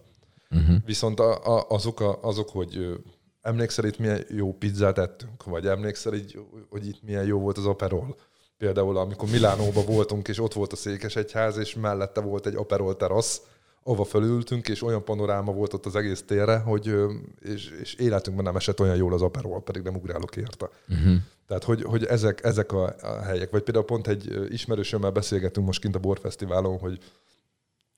[0.49, 0.75] Uh-huh.
[0.85, 2.99] Viszont a, a, azok, a, azok, hogy
[3.41, 6.39] emlékszel itt milyen jó pizzát ettünk, vagy emlékszel így,
[6.69, 8.15] hogy itt milyen jó volt az aperol.
[8.57, 13.41] Például amikor Milánóban voltunk, és ott volt a Székesegyház, és mellette volt egy aperol terasz,
[13.89, 16.95] ahova fölültünk, és olyan panoráma volt ott az egész térre, hogy
[17.39, 20.69] és, és életünkben nem esett olyan jól az aperol, pedig nem ugrálok érte.
[20.89, 21.15] Uh-huh.
[21.47, 23.49] Tehát, hogy, hogy ezek, ezek a, a helyek.
[23.49, 26.99] Vagy például pont egy ismerősömmel beszélgetünk most kint a Borfesztiválon, hogy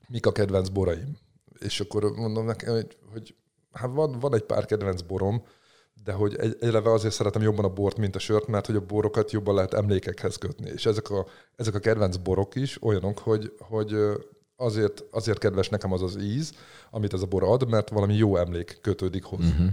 [0.07, 1.17] mik a kedvenc boraim.
[1.59, 3.35] És akkor mondom neki, hogy, hogy
[3.71, 5.43] hát van, van egy pár kedvenc borom,
[6.03, 8.85] de hogy egy, eleve azért szeretem jobban a bort, mint a sört, mert hogy a
[8.85, 10.69] borokat jobban lehet emlékekhez kötni.
[10.69, 11.25] És ezek a,
[11.55, 13.95] ezek a kedvenc borok is olyanok, hogy, hogy
[14.61, 16.53] azért, azért kedves nekem az az íz,
[16.91, 19.49] amit ez a bor ad, mert valami jó emlék kötődik hozzá.
[19.49, 19.69] Uh-huh.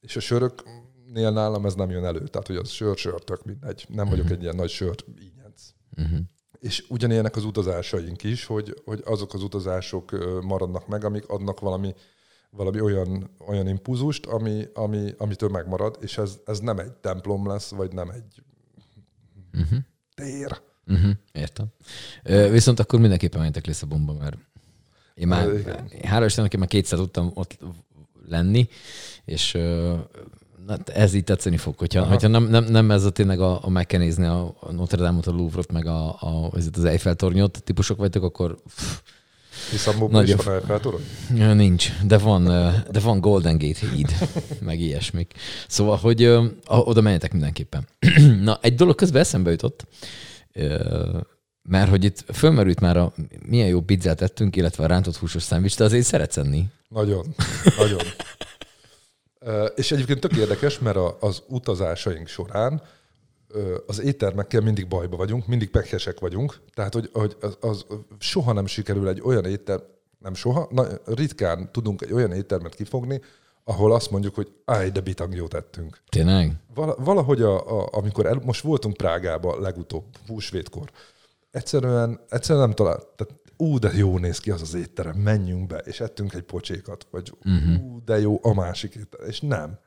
[0.00, 2.26] És a söröknél nálam ez nem jön elő.
[2.26, 3.86] Tehát, hogy az sör, sör, tök mindegy.
[3.88, 4.10] Nem uh-huh.
[4.10, 5.62] vagyok egy ilyen nagy sört ínyenc.
[5.96, 6.18] Uh-huh.
[6.58, 10.10] És ugyanilyenek az utazásaink is, hogy, hogy azok az utazások
[10.42, 11.94] maradnak meg, amik adnak valami,
[12.50, 17.70] valami olyan, olyan impulzust, ami, ami, amitől megmarad, és ez, ez nem egy templom lesz,
[17.70, 18.42] vagy nem egy
[19.52, 19.78] uh-huh.
[20.14, 21.66] tér, Uh-huh, értem.
[22.22, 24.36] Ö, viszont akkor mindenképpen menjetek Lisszabonba, mert
[25.14, 25.48] én már,
[26.02, 27.58] hála Istennek, én már kétszer tudtam ott
[28.28, 28.68] lenni,
[29.24, 29.52] és
[30.66, 33.70] na, ez így tetszeni fog, hogyha, hogyha nem, nem, nem ez a tényleg a, a
[33.70, 37.62] meg kell nézni a, a Notre Dame-ot, a Louvre-ot, meg a, a, az Eiffel tornyot,
[37.64, 38.98] típusok vagytok, akkor pff,
[39.72, 41.54] Lisszabonban is van Eiffel?
[41.54, 42.44] Nincs, de van,
[42.90, 44.14] de van Golden Gate híd,
[44.60, 45.34] meg ilyesmik.
[45.68, 46.24] Szóval, hogy
[46.66, 47.86] oda menjetek mindenképpen.
[48.42, 49.86] Na, egy dolog közben eszembe jutott,
[51.62, 53.12] Mert hogy itt fölmerült már a
[53.46, 56.64] milyen jó pizzát ettünk, illetve a rántott húsos szendvics, de azért szeretsz enni.
[56.88, 57.34] Nagyon,
[57.78, 58.00] nagyon.
[59.74, 62.82] És egyébként tök érdekes, mert az utazásaink során
[63.86, 67.84] az éttermekkel mindig bajba vagyunk, mindig pekesek vagyunk, tehát hogy, hogy az, az
[68.18, 69.82] soha nem sikerül egy olyan étterm,
[70.18, 73.20] nem soha, na, ritkán tudunk egy olyan éttermet kifogni,
[73.68, 76.02] ahol azt mondjuk, hogy áj, de bitang jót ettünk.
[76.08, 76.52] Tényleg?
[76.74, 80.90] Val- valahogy, a, a, amikor el, most voltunk Prágában legutóbb, húsvétkor,
[81.50, 85.78] egyszerűen, egyszerűen nem talált, tehát ú, de jó néz ki az az étterem, menjünk be,
[85.78, 87.84] és ettünk egy pocsékat, vagy uh-huh.
[87.84, 89.78] ú, de jó a másik étterem, és nem.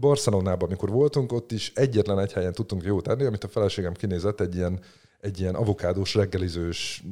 [0.00, 4.40] Barcelonában, amikor voltunk, ott is egyetlen egy helyen tudtunk jót enni, amit a feleségem kinézett,
[4.40, 4.80] egy ilyen,
[5.20, 7.04] egy ilyen avokádós, reggelizős,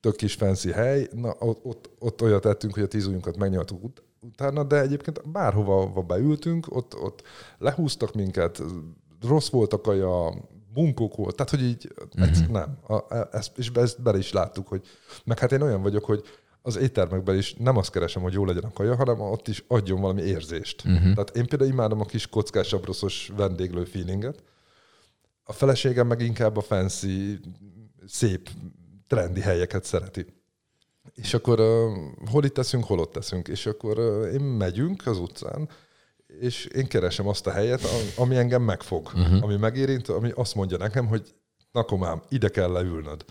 [0.00, 4.06] tök kis fancy hely, na ott, ott, ott olyat ettünk, hogy a tíz ujjunkat megnyaltuk
[4.20, 7.22] utána, de egyébként bárhova beültünk, ott, ott
[7.58, 8.62] lehúztak minket,
[9.28, 10.34] rossz volt a kaja,
[10.72, 12.46] bunkók volt, tehát hogy így, uh-huh.
[12.46, 12.78] nem.
[12.86, 14.86] A, e- ezt, és ezt bele is láttuk, hogy
[15.24, 16.22] meg hát én olyan vagyok, hogy
[16.62, 20.00] az éttermekben is nem azt keresem, hogy jó legyen a kaja, hanem ott is adjon
[20.00, 20.84] valami érzést.
[20.84, 21.02] Uh-huh.
[21.02, 24.42] Tehát én például imádom a kis kockás abroszos vendéglő feelinget,
[25.44, 27.40] a feleségem meg inkább a fancy,
[28.06, 28.50] szép,
[29.06, 30.26] trendi helyeket szereti.
[31.14, 33.48] És akkor uh, hol itt teszünk, hol ott teszünk.
[33.48, 35.68] És akkor uh, én megyünk az utcán,
[36.40, 37.82] és én keresem azt a helyet,
[38.16, 39.42] ami engem megfog, uh-huh.
[39.42, 41.34] ami megérint, ami azt mondja nekem, hogy
[41.72, 43.24] na komám, ide kell leülnöd.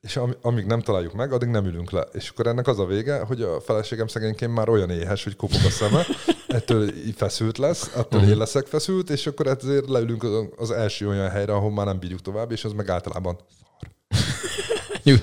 [0.00, 2.06] És am- amíg nem találjuk meg, addig nem ülünk le.
[2.12, 5.60] És akkor ennek az a vége, hogy a feleségem szegényként már olyan éhes, hogy kopog
[5.64, 6.06] a szeme,
[6.48, 10.24] ettől feszült lesz, attól én leszek feszült, és akkor ezért leülünk
[10.56, 13.38] az- első olyan helyre, ahol már nem bírjuk tovább, és az meg általában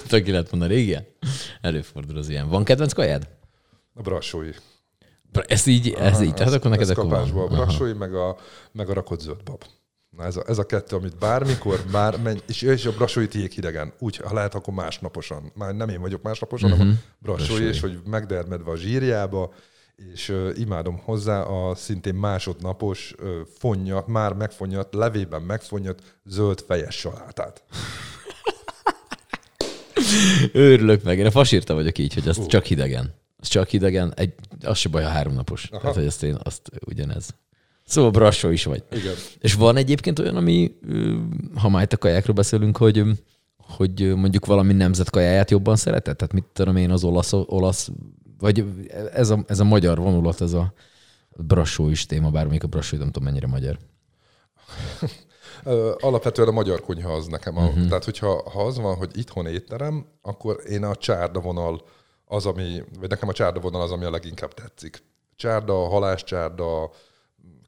[0.09, 0.21] szar.
[0.23, 1.07] Ki lehet mondani, igen.
[1.61, 2.49] Előfordul az ilyen.
[2.49, 3.29] Van kedvenc kajád?
[3.93, 4.51] A brassói.
[5.31, 6.33] Ez így, ez így.
[6.33, 8.37] Tehát akkor neked ez akkor kapásból a brassói, meg a,
[8.71, 9.63] meg a rakott zöld bab.
[10.09, 13.93] Na ez a, ez a kettő, amit bármikor, bár menj, és, és a brassóit jéghidegen.
[13.99, 15.51] Úgy, ha lehet, akkor másnaposan.
[15.55, 17.67] Már nem én vagyok másnaposan, hanem a brassói, Brassói.
[17.67, 19.53] és hogy megdermedve a zsírjába,
[19.95, 26.95] és uh, imádom hozzá a szintén másodnapos uh, fonnyat, már megfonnyat, levében megfonnyat zöld fejes
[26.95, 27.63] salátát.
[30.53, 31.17] Őrülök meg.
[31.17, 33.13] Én a fasírta vagyok így, hogy azt csak hidegen.
[33.37, 35.67] Az csak hidegen, egy, az se baj, a háromnapos.
[35.71, 35.81] Aha.
[35.81, 37.35] Tehát, hogy azt én, azt ugyanez.
[37.85, 38.83] Szóval brassó is vagy.
[38.91, 39.13] Igen.
[39.39, 40.71] És van egyébként olyan, ami,
[41.55, 43.03] ha már itt a kajákról beszélünk, hogy,
[43.57, 46.15] hogy mondjuk valami nemzet kajáját jobban szereted?
[46.15, 47.89] Tehát mit tudom én, az olasz, olasz
[48.39, 48.65] vagy
[49.13, 50.73] ez a, ez a magyar vonulat, ez a
[51.37, 53.77] brassó is téma, bár a brassó, nem tudom mennyire magyar.
[55.99, 57.57] Alapvetően a magyar konyha az nekem.
[57.57, 57.87] A, uh-huh.
[57.87, 61.81] Tehát, hogyha ha az van, hogy itthon étterem, akkor én a csárda vonal
[62.25, 65.03] az, ami, vagy nekem a csárda vonal az, ami a leginkább tetszik.
[65.35, 66.91] Csárda, haláscsárda,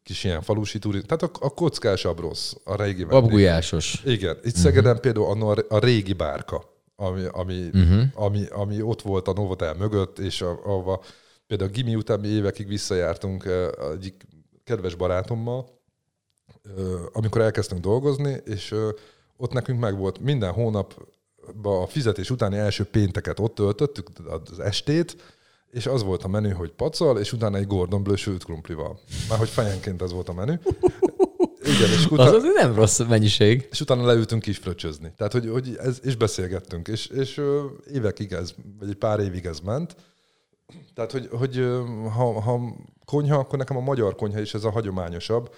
[0.03, 3.03] kis ilyen falusi turi, tehát a, a kockásabb rossz, a régi.
[3.03, 4.01] Babgulyásos.
[4.05, 6.63] Igen, itt Szegeden például a, a régi bárka,
[6.95, 8.01] ami, ami, uh-huh.
[8.13, 11.01] ami, ami ott volt a Novotel mögött, és a, ahova
[11.47, 14.27] például a gimi után mi évekig visszajártunk eh, egyik
[14.63, 15.80] kedves barátommal,
[17.13, 18.75] amikor elkezdtünk dolgozni, és
[19.37, 24.09] ott nekünk meg volt minden hónapban a fizetés utáni első pénteket ott töltöttük
[24.49, 25.15] az estét,
[25.71, 28.99] és az volt a menü, hogy pacal, és utána egy Gordon Bleu sült krumplival.
[29.29, 30.53] Már hogy fejenként ez volt a menü.
[31.63, 33.67] Igen, és Az utána, azért nem rossz mennyiség.
[33.71, 35.13] és utána leültünk is fröccsözni.
[35.17, 37.41] Tehát, hogy, hogy ez, és beszélgettünk, és, és
[37.93, 39.95] évekig ez, vagy egy pár évig ez ment.
[40.93, 41.55] Tehát, hogy, hogy
[42.15, 45.53] ha, ha konyha, akkor nekem a magyar konyha is ez a hagyományosabb.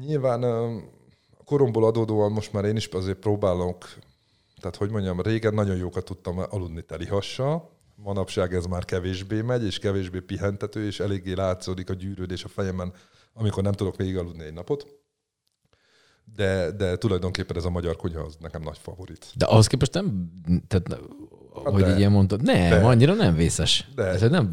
[0.00, 0.82] Nyilván a
[1.44, 3.88] koromból adódóan most már én is azért próbálok,
[4.60, 9.78] tehát hogy mondjam, régen nagyon jókat tudtam aludni telihassal, manapság ez már kevésbé megy, és
[9.78, 12.92] kevésbé pihentető, és eléggé látszódik a gyűrődés a fejemben,
[13.32, 14.86] amikor nem tudok végig aludni egy napot.
[16.24, 19.32] De, de tulajdonképpen ez a magyar konyha az nekem nagy favorit.
[19.34, 20.30] De ahhoz képest nem,
[20.68, 21.00] tehát,
[21.52, 21.98] hogy de.
[21.98, 22.86] így mondtad, nem, De.
[22.86, 23.88] annyira nem vészes.
[23.94, 24.02] De.
[24.02, 24.50] Tehát nem,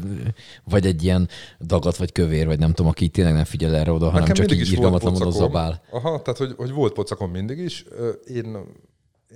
[0.64, 1.28] vagy egy ilyen
[1.60, 4.56] dagat, vagy kövér, vagy nem tudom, aki tényleg nem figyel erre oda, hanem Nekem csak
[4.56, 5.32] így irgalmatlan pocakom.
[5.32, 5.82] zabál.
[5.90, 7.84] Aha, tehát hogy, hogy volt pocakom mindig is.
[8.24, 8.56] Én,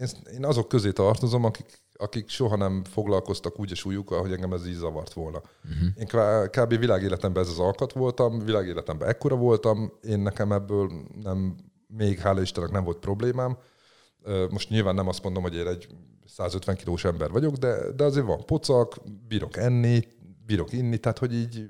[0.01, 4.53] én, én azok közé tartozom, akik, akik soha nem foglalkoztak úgy a súlyukkal, hogy engem
[4.53, 5.43] ez így zavart volna.
[5.65, 5.89] Uh-huh.
[5.97, 6.07] Én
[6.51, 6.79] kb.
[6.79, 10.91] világéletemben ez az alkat voltam, világéletemben ekkora voltam, én nekem ebből
[11.23, 11.55] nem,
[11.87, 13.57] még hála Istennek nem volt problémám.
[14.51, 15.87] Most nyilván nem azt mondom, hogy én egy
[16.27, 18.97] 150 kilós ember vagyok, de, de azért van pocak,
[19.29, 20.09] bírok enni,
[20.47, 21.69] bírok inni, tehát hogy így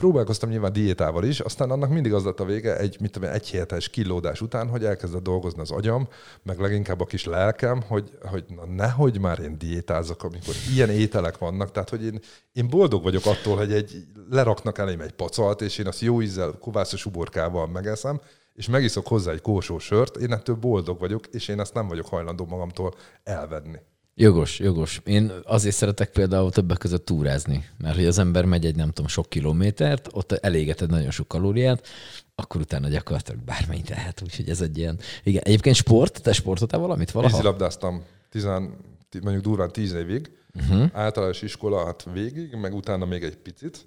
[0.00, 3.48] próbálkoztam nyilván diétával is, aztán annak mindig az lett a vége, egy, mit tudom, egy
[3.48, 6.08] hétes kilódás után, hogy elkezdett dolgozni az agyam,
[6.42, 11.38] meg leginkább a kis lelkem, hogy, hogy na nehogy már én diétázok, amikor ilyen ételek
[11.38, 12.20] vannak, tehát hogy én,
[12.52, 16.58] én boldog vagyok attól, hogy egy, leraknak elém egy pacalt, és én azt jó ízzel,
[16.60, 18.20] kovászos uborkával megeszem,
[18.60, 22.06] és megiszok hozzá egy kósó sört, én ettől boldog vagyok, és én ezt nem vagyok
[22.06, 23.78] hajlandó magamtól elvenni.
[24.14, 25.00] Jogos, jogos.
[25.04, 29.06] Én azért szeretek például többek között túrázni, mert hogy az ember megy egy nem tudom
[29.06, 31.86] sok kilométert, ott elégeted nagyon sok kalóriát,
[32.34, 34.98] akkor utána gyakorlatilag bármennyit tehet, úgyhogy ez egy ilyen...
[35.22, 37.36] Igen, egyébként sport, te sportoltál valamit valaha?
[37.36, 38.76] Vízilabdáztam tizen,
[39.22, 40.90] mondjuk durván tíz évig, uh-huh.
[40.92, 43.86] általános iskola hát végig, meg utána még egy picit.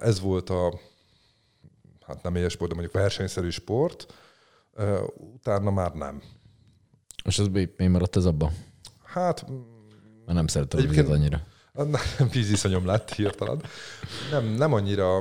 [0.00, 0.80] Ez volt a,
[2.06, 4.14] hát nem éles sport, de mondjuk versenyszerű sport.
[5.14, 6.22] Utána már nem.
[7.24, 8.52] És az mi, maradt ez abba?
[9.04, 9.46] Hát...
[10.26, 11.40] Már nem szeretem vizet annyira.
[11.72, 11.90] Nem
[12.32, 13.62] víziszonyom lett hirtelen.
[14.30, 15.20] Nem, nem annyira...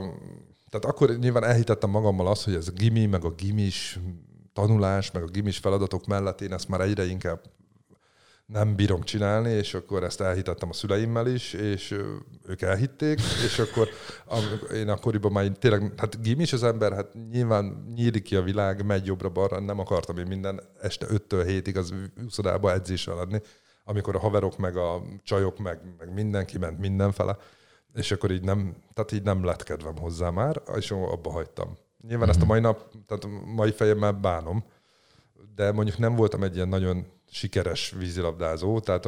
[0.69, 3.99] Tehát akkor nyilván elhitettem magammal azt, hogy ez a gimi, meg a gimis
[4.53, 7.41] tanulás, meg a gimis feladatok mellett én ezt már egyre inkább
[8.51, 11.97] nem bírom csinálni, és akkor ezt elhitettem a szüleimmel is, és
[12.47, 13.89] ők elhitték, és akkor
[14.73, 19.05] én akkoriban már tényleg, hát gimis az ember, hát nyilván nyílik ki a világ, megy
[19.05, 21.93] jobbra-balra, nem akartam én minden este 5-től 7-ig az
[22.25, 23.39] úszodába edzéssel lenni,
[23.83, 27.37] amikor a haverok, meg a csajok, meg, meg mindenki ment mindenfele,
[27.93, 31.77] és akkor így nem, tehát így nem lett kedvem hozzá már, és abba hagytam.
[32.01, 32.29] Nyilván mm-hmm.
[32.29, 34.63] ezt a mai nap, tehát mai fejemmel bánom,
[35.55, 39.07] de mondjuk nem voltam egy ilyen nagyon sikeres vízilabdázó, tehát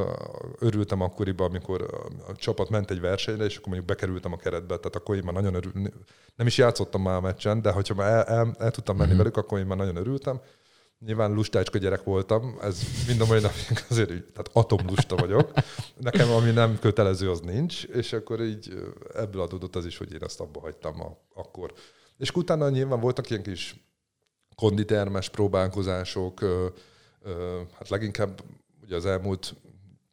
[0.59, 1.81] örültem akkoriban, amikor
[2.27, 5.33] a, csapat ment egy versenyre, és akkor mondjuk bekerültem a keretbe, tehát akkor én már
[5.33, 5.91] nagyon örültem.
[6.35, 9.17] Nem is játszottam már a meccsen, de hogyha már el, el, el tudtam menni mm-hmm.
[9.17, 10.41] velük, akkor én már nagyon örültem.
[11.05, 15.51] Nyilván lustácska gyerek voltam, ez mind a mai napig azért, tehát atomlusta vagyok.
[15.97, 18.73] Nekem ami nem kötelező, az nincs, és akkor így
[19.15, 21.73] ebből adódott az is, hogy én ezt abba hagytam a, akkor.
[22.17, 23.75] És utána nyilván voltak ilyen kis
[24.55, 26.39] konditermes próbálkozások,
[27.73, 28.41] hát leginkább
[28.83, 29.55] ugye az elmúlt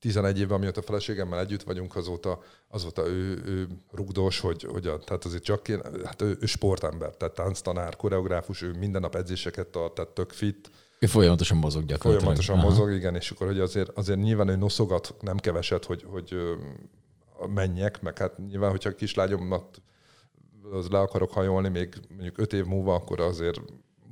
[0.01, 4.99] 11 évben, amióta a feleségemmel együtt vagyunk, azóta, azóta ő, ő rugdos, hogy, hogy a,
[4.99, 9.67] tehát azért csak én, hát ő, ő sportember, tehát tánctanár, koreográfus, ő minden nap edzéseket
[9.67, 10.71] tart, tehát tök fit.
[10.99, 12.21] Ő folyamatosan mozog gyakorlatilag.
[12.21, 12.69] Folyamatosan Aha.
[12.69, 16.37] mozog, igen, és akkor hogy azért, azért nyilván ő noszogat nem keveset, hogy, hogy
[17.55, 19.77] menjek, meg hát nyilván, hogyha a kislányomnak
[20.73, 23.61] az le akarok hajolni még mondjuk öt év múlva, akkor azért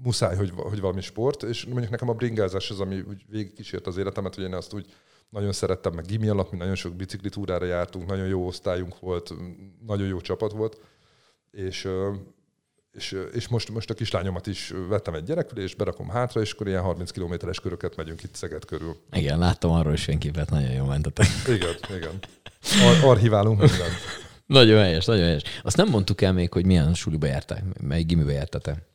[0.03, 3.97] muszáj, hogy, hogy valami sport, és mondjuk nekem a bringázás az, ami úgy végigkísért az
[3.97, 4.87] életemet, hogy én azt úgy
[5.31, 9.35] nagyon szerettem, meg gimi alatt, mi nagyon sok biciklitúrára jártunk, nagyon jó osztályunk volt,
[9.87, 10.81] nagyon jó csapat volt,
[11.51, 11.89] és,
[12.93, 16.83] és, és most, most a kislányomat is vettem egy gyerekülés, berakom hátra, és akkor ilyen
[16.83, 18.97] 30 kilométeres köröket megyünk itt Szeged körül.
[19.13, 21.27] Igen, láttam arról is fényképet, nagyon jól mentetek.
[21.57, 22.19] Igen, igen.
[22.83, 23.93] Ar- archiválunk mindent.
[24.47, 25.43] nagyon helyes, nagyon helyes.
[25.63, 28.87] Azt nem mondtuk el még, hogy milyen suliba jártál, mely gimibe jártál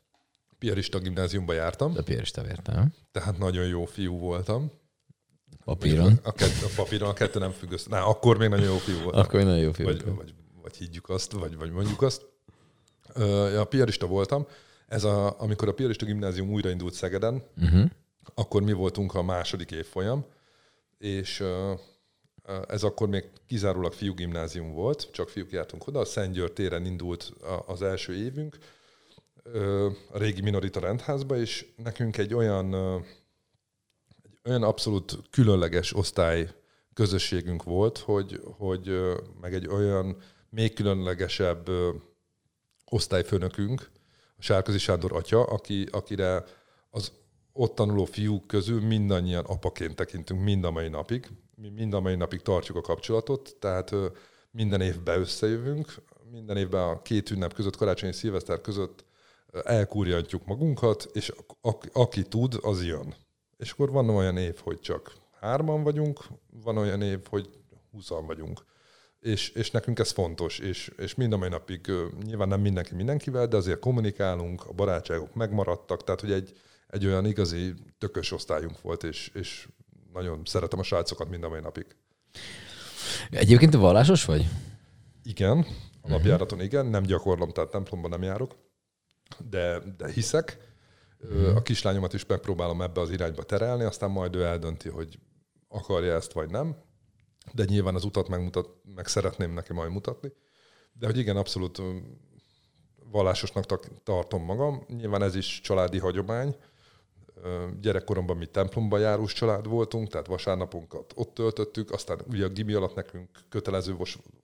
[0.64, 1.94] Piarista gimnáziumba jártam.
[1.94, 2.94] De Piarista vértem.
[3.12, 4.72] Tehát nagyon jó fiú voltam.
[5.64, 6.20] Papíron?
[6.24, 7.90] A, kett, a papíron a kettő nem függ össze.
[7.90, 9.22] Na, akkor még nagyon jó fiú voltam.
[9.22, 12.26] Akkor még nagyon jó fiú vagy, vagy, vagy, higgyük azt, vagy, vagy mondjuk azt.
[13.54, 14.48] Ja, piarista voltam.
[14.88, 17.90] Ez a, amikor a piarista gimnázium újraindult Szegeden, uh-huh.
[18.34, 20.26] akkor mi voltunk a második évfolyam,
[20.98, 21.44] és
[22.68, 26.86] ez akkor még kizárólag fiú gimnázium volt, csak fiúk jártunk oda, a Szent György téren
[26.86, 27.34] indult
[27.66, 28.58] az első évünk,
[30.12, 32.74] a régi Minorita rendházba, és nekünk egy olyan,
[34.24, 36.50] egy olyan abszolút különleges osztály
[36.94, 38.92] közösségünk volt, hogy, hogy
[39.42, 40.18] meg egy olyan
[40.50, 41.70] még különlegesebb
[42.86, 43.90] osztályfőnökünk,
[44.38, 46.44] a Sárközi Sándor atya, aki, akire
[46.90, 47.12] az
[47.54, 51.28] ott tanuló fiúk közül mindannyian apaként tekintünk mind a mai napig.
[51.56, 53.96] Mi mind a mai napig tartjuk a kapcsolatot, tehát
[54.52, 55.94] minden évben összejövünk,
[56.32, 59.06] minden évben a két ünnep között, karácsony és szilveszter között
[59.64, 63.16] elkúrjantjuk magunkat, és aki, aki tud, az jön.
[63.58, 66.24] És akkor van olyan év, hogy csak hárman vagyunk,
[66.64, 67.50] van olyan év, hogy
[67.92, 68.66] húszan vagyunk.
[69.20, 71.92] És, és nekünk ez fontos, és, és mind a mai napig
[72.24, 76.54] nyilván nem mindenki mindenkivel, de azért kommunikálunk, a barátságok megmaradtak, tehát hogy egy,
[76.88, 79.68] egy olyan igazi tökös osztályunk volt, és, és
[80.14, 81.86] nagyon szeretem a srácokat mind a mai napig.
[83.30, 84.46] Egyébként vallásos vagy?
[85.24, 85.66] Igen,
[86.02, 88.56] a napjáraton igen, nem gyakorlom, tehát templomban nem járok
[89.50, 90.58] de, de hiszek.
[91.56, 95.20] A kislányomat is megpróbálom ebbe az irányba terelni, aztán majd ő eldönti, hogy
[95.68, 96.76] akarja ezt vagy nem.
[97.54, 100.34] De nyilván az utat megmutat, meg szeretném neki majd mutatni.
[100.94, 101.82] De hogy igen, abszolút
[103.12, 103.66] vallásosnak
[104.04, 104.86] tartom magam.
[104.88, 106.56] Nyilván ez is családi hagyomány.
[107.82, 112.96] Gyerekkoromban mi templomba járós család voltunk, tehát vasárnapunkat ott töltöttük, aztán ugye a gimi alatt
[112.96, 113.96] nekünk kötelező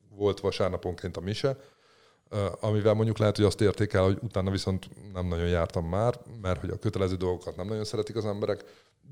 [0.10, 1.58] volt vasárnaponként a mise,
[2.60, 6.70] amivel mondjuk lehet, hogy azt értékel, hogy utána viszont nem nagyon jártam már, mert hogy
[6.70, 8.64] a kötelező dolgokat nem nagyon szeretik az emberek,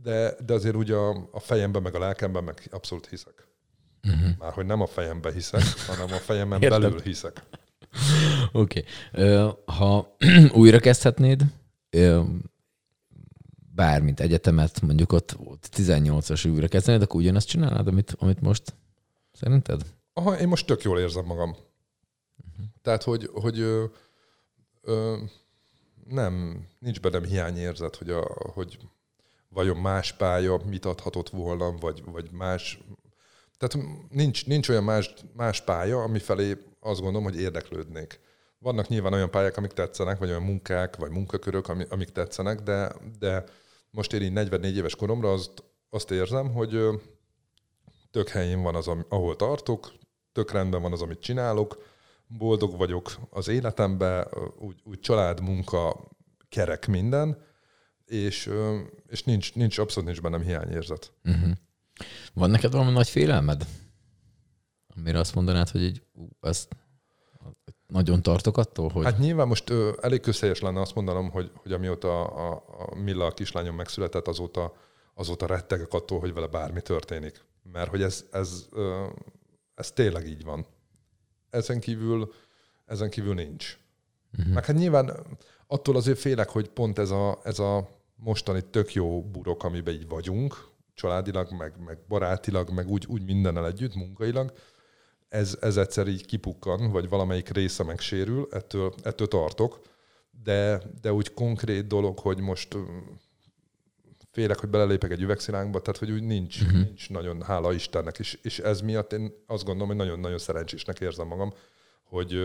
[0.03, 3.47] de, de azért ugye a, a fejemben, meg a lelkemben meg abszolút hiszek.
[4.03, 4.29] Uh-huh.
[4.39, 6.81] Már hogy nem a fejemben hiszek, hanem a fejemben Értem.
[6.81, 7.43] belül hiszek.
[8.51, 8.83] Oké.
[9.11, 9.49] Okay.
[9.65, 10.15] Ha
[10.61, 11.41] újra kezdhetnéd
[11.89, 12.21] ö,
[13.75, 18.75] bármint egyetemet, mondjuk ott, ott 18-as újra kezdenéd, akkor ugyanazt csinálnád, amit, amit most?
[19.31, 19.81] Szerinted?
[20.13, 21.55] Aha, én most tök jól érzem magam.
[22.37, 22.65] Uh-huh.
[22.81, 23.85] Tehát, hogy, hogy ö,
[24.81, 25.17] ö,
[26.07, 28.21] nem, nincs bennem hiányérzet, hogy, a,
[28.53, 28.77] hogy
[29.49, 32.79] vajon más pálya mit adhatott volna, vagy, vagy más...
[33.57, 38.19] Tehát nincs, nincs olyan más, más pálya, ami felé azt gondolom, hogy érdeklődnék.
[38.59, 43.43] Vannak nyilván olyan pályák, amik tetszenek, vagy olyan munkák, vagy munkakörök, amik tetszenek, de, de
[43.91, 46.79] most én így 44 éves koromra azt, azt érzem, hogy
[48.11, 49.91] tök helyén van az, ahol tartok,
[50.31, 51.77] tök rendben van az, amit csinálok,
[52.27, 56.07] boldog vagyok az életemben, úgy, úgy család, munka,
[56.49, 57.45] kerek minden,
[58.05, 58.49] és,
[59.07, 61.13] és nincs, nincs, abszolút nincs bennem hiányérzet.
[61.23, 61.51] Uh-huh.
[62.33, 63.65] Van neked valami nagy félelmed?
[64.95, 66.75] Amire azt mondanád, hogy így, ú, ezt
[67.87, 69.03] nagyon tartok attól, hogy...
[69.03, 72.95] Hát nyilván most ö, elég közhelyes lenne azt mondanom, hogy, hogy amióta a, a, a
[72.95, 74.73] Milla a kislányom megszületett, azóta,
[75.13, 77.45] azóta rettegek attól, hogy vele bármi történik.
[77.71, 79.05] Mert hogy ez, ez, ö,
[79.75, 80.65] ez tényleg így van.
[81.49, 82.33] Ezen kívül,
[82.85, 83.77] ezen kívül nincs.
[84.37, 84.53] Uh-huh.
[84.53, 85.11] Meg hát nyilván
[85.67, 90.07] attól azért félek, hogy pont ez a, ez a mostani tök jó burok, amiben így
[90.07, 94.53] vagyunk, családilag, meg, meg barátilag, meg úgy, úgy mindennel együtt, munkailag,
[95.29, 99.81] ez, ez egyszer így kipukkan, vagy valamelyik része megsérül, ettől, ettől tartok,
[100.43, 102.77] de, de úgy konkrét dolog, hogy most
[104.37, 106.81] félek, hogy belelépek egy üvegszilánkba, tehát hogy úgy nincs, uh-huh.
[106.83, 111.27] nincs nagyon, hála Istennek, és, és ez miatt én azt gondolom, hogy nagyon-nagyon szerencsésnek érzem
[111.27, 111.53] magam,
[112.03, 112.39] hogy,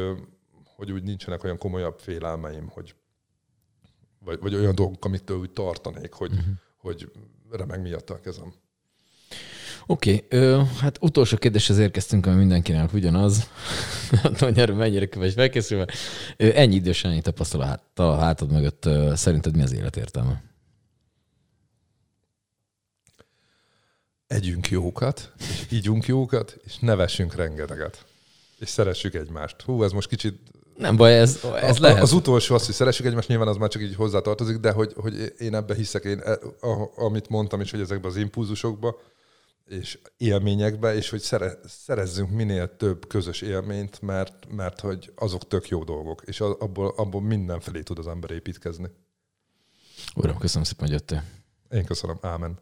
[0.77, 2.95] hogy úgy nincsenek olyan komolyabb félelmeim, hogy
[4.19, 6.55] vagy, vagy olyan dolgok, amitől úgy tartanék, hogy, uh-huh.
[6.77, 7.13] hogy
[7.51, 8.53] remeg miatt a kezem.
[9.87, 13.49] Oké, okay, hát utolsó kérdéshez érkeztünk, ami mindenkinek ugyanaz.
[14.23, 15.87] Nem tudom, hogy mennyire vagy felkészülve.
[16.37, 18.89] Ennyi idősen ennyi tapasztalat a hátad mögött.
[19.15, 20.52] Szerinted mi az életértelme?
[24.33, 28.05] Együnk jókat, és ígyunk jókat, és nevessünk rengeteget.
[28.59, 29.63] És szeressük egymást.
[29.63, 30.41] Hú, ez most kicsit
[30.77, 32.03] nem baj, ez, ez a, lehet.
[32.03, 35.33] Az utolsó az, hogy szeressük egymást, nyilván az már csak így hozzátartozik, de hogy, hogy
[35.39, 36.39] én ebbe hiszek, én, e,
[36.97, 39.01] amit mondtam is, hogy ezekbe az impulzusokba,
[39.67, 45.69] és élményekbe, és hogy szere, szerezzünk minél több közös élményt, mert, mert hogy azok tök
[45.69, 48.91] jó dolgok, és abból, abból mindenfelé tud az ember építkezni.
[50.15, 51.25] Uram, köszönöm szépen, hogy jöttél.
[51.71, 52.19] Én köszönöm.
[52.21, 52.59] Ámen.